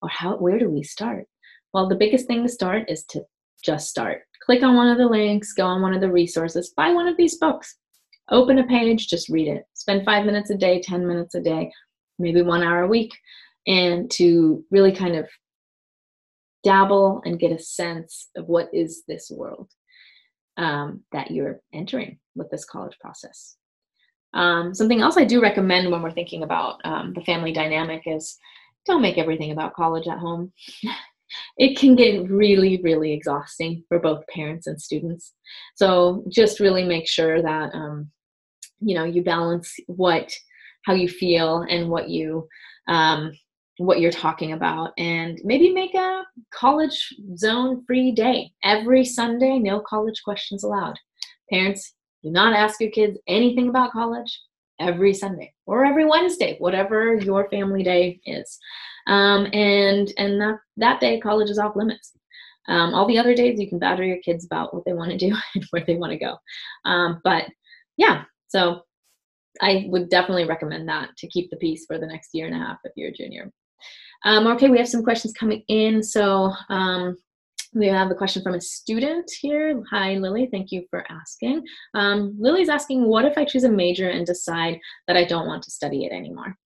[0.02, 1.26] or how where do we start?
[1.74, 3.24] Well, the biggest thing to start is to
[3.64, 4.22] just start.
[4.46, 7.18] Click on one of the links, go on one of the resources, buy one of
[7.18, 7.78] these books.
[8.30, 9.64] Open a page, just read it.
[9.74, 11.72] Spend five minutes a day, 10 minutes a day,
[12.20, 13.14] maybe one hour a week
[13.68, 15.28] and to really kind of
[16.64, 19.70] dabble and get a sense of what is this world
[20.58, 23.56] um, that you're entering with this college process.
[24.34, 28.38] Um, something else I do recommend when we're thinking about um, the family dynamic is
[28.86, 30.52] don't make everything about college at home.
[31.58, 35.34] it can get really, really exhausting for both parents and students.
[35.76, 38.12] So just really make sure that um,
[38.80, 40.32] you know you balance what
[40.86, 42.48] how you feel and what you
[42.88, 43.32] um,
[43.78, 46.24] what you're talking about and maybe make a
[46.54, 48.52] college zone free day.
[48.64, 50.98] Every sunday no college questions allowed.
[51.52, 54.42] Parents do not ask your kids anything about college
[54.80, 58.58] every sunday or every wednesday whatever your family day is.
[59.08, 62.14] Um, and and that, that day college is off limits.
[62.68, 65.18] Um, all the other days you can badger your kids about what they want to
[65.18, 66.38] do and where they want to go.
[66.86, 67.46] Um, but
[67.98, 68.82] yeah so
[69.62, 72.60] I would definitely recommend that to keep the peace for the next year and a
[72.60, 73.52] half if you're a junior.
[74.26, 76.02] Um, okay, we have some questions coming in.
[76.02, 77.16] So um,
[77.76, 79.84] we have a question from a student here.
[79.92, 80.48] Hi, Lily.
[80.52, 81.64] Thank you for asking.
[81.94, 85.62] Um, Lily's asking, what if I choose a major and decide that I don't want
[85.64, 86.58] to study it anymore?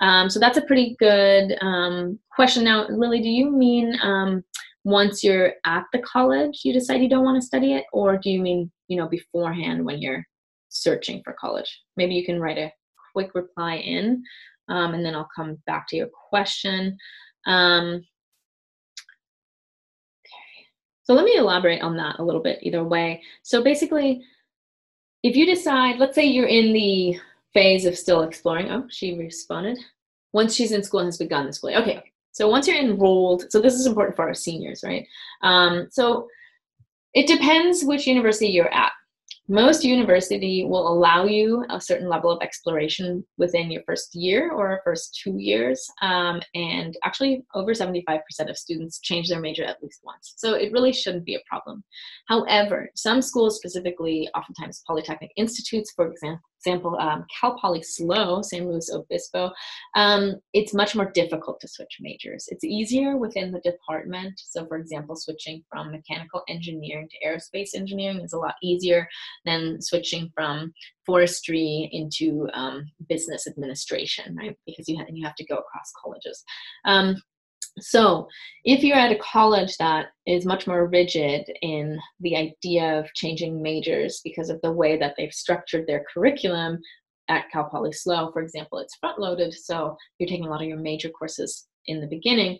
[0.00, 2.62] Um, so that's a pretty good um, question.
[2.62, 4.44] Now, Lily, do you mean um,
[4.84, 8.30] once you're at the college, you decide you don't want to study it, or do
[8.30, 10.24] you mean you know beforehand when you're
[10.68, 11.80] searching for college?
[11.96, 12.72] Maybe you can write a
[13.12, 14.22] quick reply in
[14.68, 16.96] um, and then I'll come back to your question.
[17.46, 18.04] Um,
[20.24, 20.66] okay,
[21.02, 23.22] so let me elaborate on that a little bit either way.
[23.42, 24.22] So basically,
[25.22, 27.18] if you decide, let's say you're in the
[27.52, 28.70] phase of still exploring.
[28.70, 29.78] Oh, she responded.
[30.32, 31.70] Once she's in school and has begun the school.
[31.70, 32.12] Okay, okay.
[32.32, 35.06] So once you're enrolled, so this is important for our seniors, right?
[35.42, 36.28] Um, so
[37.14, 38.92] it depends which university you're at
[39.48, 44.80] most university will allow you a certain level of exploration within your first year or
[44.84, 50.00] first two years um, and actually over 75% of students change their major at least
[50.04, 51.82] once so it really shouldn't be a problem.
[52.28, 58.68] However some schools specifically oftentimes polytechnic institutes for example example, um, Cal Poly SLO, San
[58.68, 59.50] Luis Obispo,
[59.94, 62.46] um, it's much more difficult to switch majors.
[62.48, 64.40] It's easier within the department.
[64.44, 69.08] So, for example, switching from mechanical engineering to aerospace engineering is a lot easier
[69.44, 70.72] than switching from
[71.06, 74.56] forestry into um, business administration, right?
[74.66, 76.44] Because you, ha- you have to go across colleges.
[77.80, 78.26] So,
[78.64, 83.62] if you're at a college that is much more rigid in the idea of changing
[83.62, 86.80] majors because of the way that they've structured their curriculum
[87.28, 90.68] at Cal Poly SLO, for example, it's front loaded, so you're taking a lot of
[90.68, 92.58] your major courses in the beginning,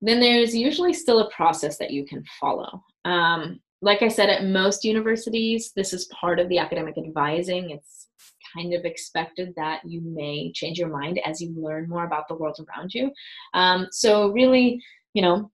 [0.00, 2.82] then there's usually still a process that you can follow.
[3.04, 7.70] Um, like I said, at most universities, this is part of the academic advising.
[7.70, 8.08] It's
[8.54, 12.34] kind of expected that you may change your mind as you learn more about the
[12.34, 13.10] world around you.
[13.54, 14.82] Um, so, really,
[15.14, 15.50] you know,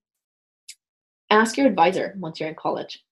[1.31, 3.03] ask your advisor once you're in college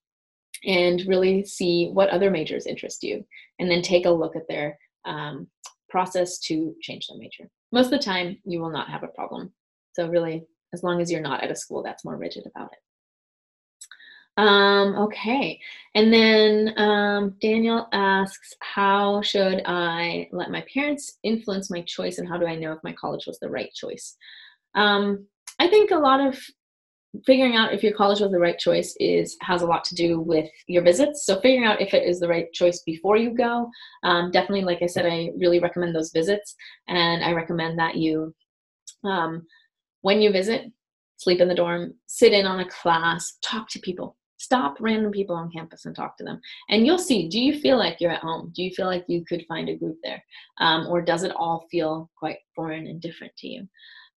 [0.64, 3.24] and really see what other majors interest you,
[3.58, 5.46] and then take a look at their um,
[5.88, 7.50] process to change the major.
[7.72, 9.52] Most of the time, you will not have a problem.
[9.94, 12.78] So, really, as long as you're not at a school that's more rigid about it.
[14.38, 15.60] Um, okay.
[15.94, 22.28] And then um, Daniel asks, how should I let my parents influence my choice and
[22.28, 24.16] how do I know if my college was the right choice?
[24.74, 25.26] Um,
[25.58, 26.38] I think a lot of
[27.26, 30.18] figuring out if your college was the right choice is has a lot to do
[30.18, 33.68] with your visits so figuring out if it is the right choice before you go
[34.02, 36.54] um, definitely like i said i really recommend those visits
[36.88, 38.34] and i recommend that you
[39.04, 39.42] um,
[40.00, 40.72] when you visit
[41.18, 45.36] sleep in the dorm sit in on a class talk to people stop random people
[45.36, 46.40] on campus and talk to them.
[46.68, 48.52] And you'll see do you feel like you're at home?
[48.54, 50.22] Do you feel like you could find a group there?
[50.58, 53.68] Um, or does it all feel quite foreign and different to you?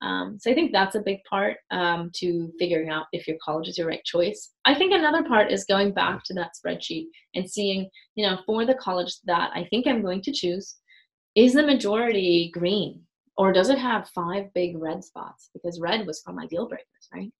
[0.02, 3.70] Um, so i think that's a big part um, to figuring out if your college
[3.70, 4.52] is your right choice.
[4.66, 8.66] I think another part is going back to that spreadsheet and seeing you know for
[8.66, 10.76] the college that i think i'm going to choose
[11.36, 13.02] is the majority green
[13.38, 17.10] or does it have five big red spots because red was for my deal breakers
[17.14, 17.32] right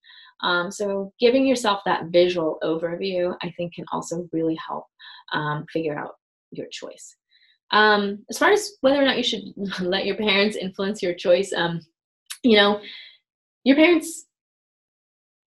[0.42, 4.86] um, so giving yourself that visual overview, I think, can also really help
[5.34, 6.16] um, figure out
[6.52, 7.16] your choice.
[7.72, 9.44] Um, as far as whether or not you should
[9.82, 11.82] let your parents influence your choice, um,
[12.44, 12.82] you know,
[13.64, 14.26] your parents,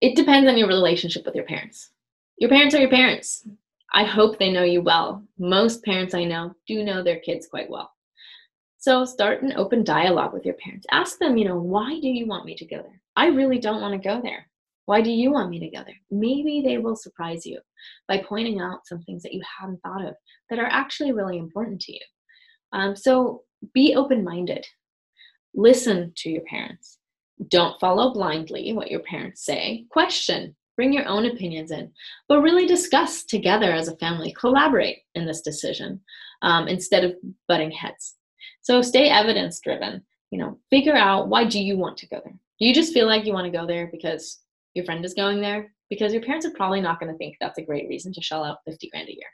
[0.00, 1.90] it depends on your relationship with your parents.
[2.38, 3.46] Your parents are your parents.
[3.92, 5.24] I hope they know you well.
[5.38, 7.90] Most parents I know do know their kids quite well.
[8.80, 10.86] So start an open dialogue with your parents.
[10.92, 13.00] Ask them, you know, why do you want me to go there?
[13.16, 14.48] I really don't want to go there.
[14.86, 15.96] Why do you want me to go there?
[16.10, 17.60] Maybe they will surprise you
[18.06, 20.14] by pointing out some things that you hadn't thought of
[20.48, 22.00] that are actually really important to you.
[22.72, 23.42] Um, so
[23.74, 24.64] be open minded.
[25.54, 26.98] Listen to your parents.
[27.48, 29.86] Don't follow blindly what your parents say.
[29.90, 30.54] Question.
[30.76, 31.90] Bring your own opinions in,
[32.28, 34.32] but really discuss together as a family.
[34.38, 36.00] Collaborate in this decision
[36.42, 37.16] um, instead of
[37.48, 38.14] butting heads.
[38.68, 40.02] So stay evidence driven.
[40.30, 42.34] You know, figure out why do you want to go there?
[42.34, 44.40] Do you just feel like you want to go there because
[44.74, 45.72] your friend is going there?
[45.88, 48.44] Because your parents are probably not going to think that's a great reason to shell
[48.44, 49.30] out 50 grand a year.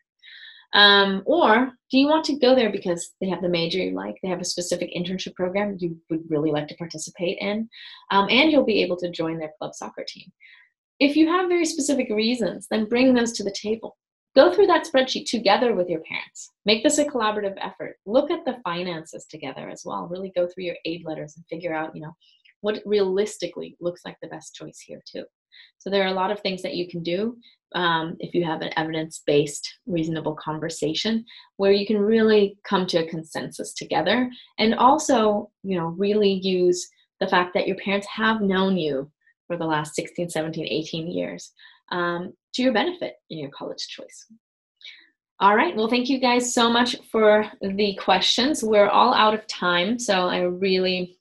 [0.73, 4.15] Um, or do you want to go there because they have the major you like,
[4.23, 7.69] they have a specific internship program you would really like to participate in,
[8.13, 10.31] um, and you'll be able to join their club soccer team?
[11.01, 13.97] If you have very specific reasons, then bring those to the table.
[14.35, 16.51] Go through that spreadsheet together with your parents.
[16.65, 17.99] Make this a collaborative effort.
[18.05, 20.09] Look at the finances together as well.
[20.09, 22.17] Really go through your aid letters and figure out, you know,
[22.61, 25.25] what realistically looks like the best choice here too.
[25.79, 27.37] So there are a lot of things that you can do
[27.75, 31.25] um, if you have an evidence-based, reasonable conversation
[31.57, 36.89] where you can really come to a consensus together, and also, you know, really use
[37.21, 39.11] the fact that your parents have known you
[39.47, 41.53] for the last 16, 17, 18 years
[41.93, 44.27] um, to your benefit in your college choice.
[45.41, 45.75] All right.
[45.75, 48.63] Well, thank you guys so much for the questions.
[48.63, 51.19] We're all out of time, so I really,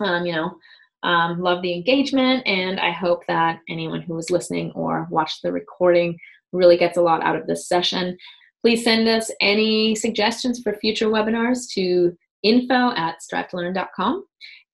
[0.00, 0.56] um, you know,
[1.04, 5.52] um, love the engagement, and I hope that anyone who was listening or watched the
[5.52, 6.18] recording
[6.52, 8.16] really gets a lot out of this session.
[8.62, 14.24] Please send us any suggestions for future webinars to info at strivetolearn.com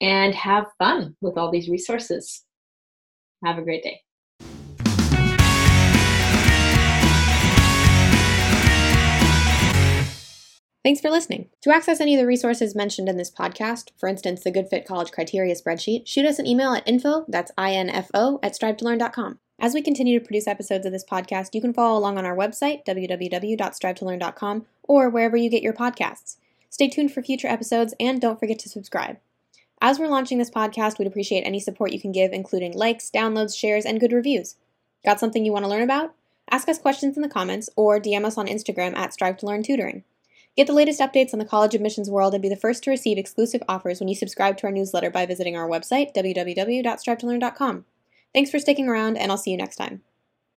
[0.01, 2.45] and have fun with all these resources.
[3.45, 4.01] Have a great day.
[10.89, 11.51] Thanks for listening.
[11.61, 14.87] To access any of the resources mentioned in this podcast, for instance, the Good Fit
[14.87, 19.39] College Criteria spreadsheet, shoot us an email at info, that's I-N-F-O, at strivetolearn.com.
[19.59, 22.35] As we continue to produce episodes of this podcast, you can follow along on our
[22.35, 26.39] website, www.strivetolearn.com, or wherever you get your podcasts.
[26.71, 29.19] Stay tuned for future episodes, and don't forget to subscribe.
[29.83, 33.55] As we're launching this podcast, we'd appreciate any support you can give, including likes, downloads,
[33.55, 34.57] shares, and good reviews.
[35.05, 36.15] Got something you want to learn about?
[36.51, 39.63] Ask us questions in the comments or DM us on Instagram at Strive to Learn
[39.63, 40.03] Tutoring.
[40.59, 43.17] Get the latest updates on the college admissions world and be the first to receive
[43.17, 47.85] exclusive offers when you subscribe to our newsletter by visiting our website, www.strivetolearn.com.
[48.35, 50.03] Thanks for sticking around, and I'll see you next time.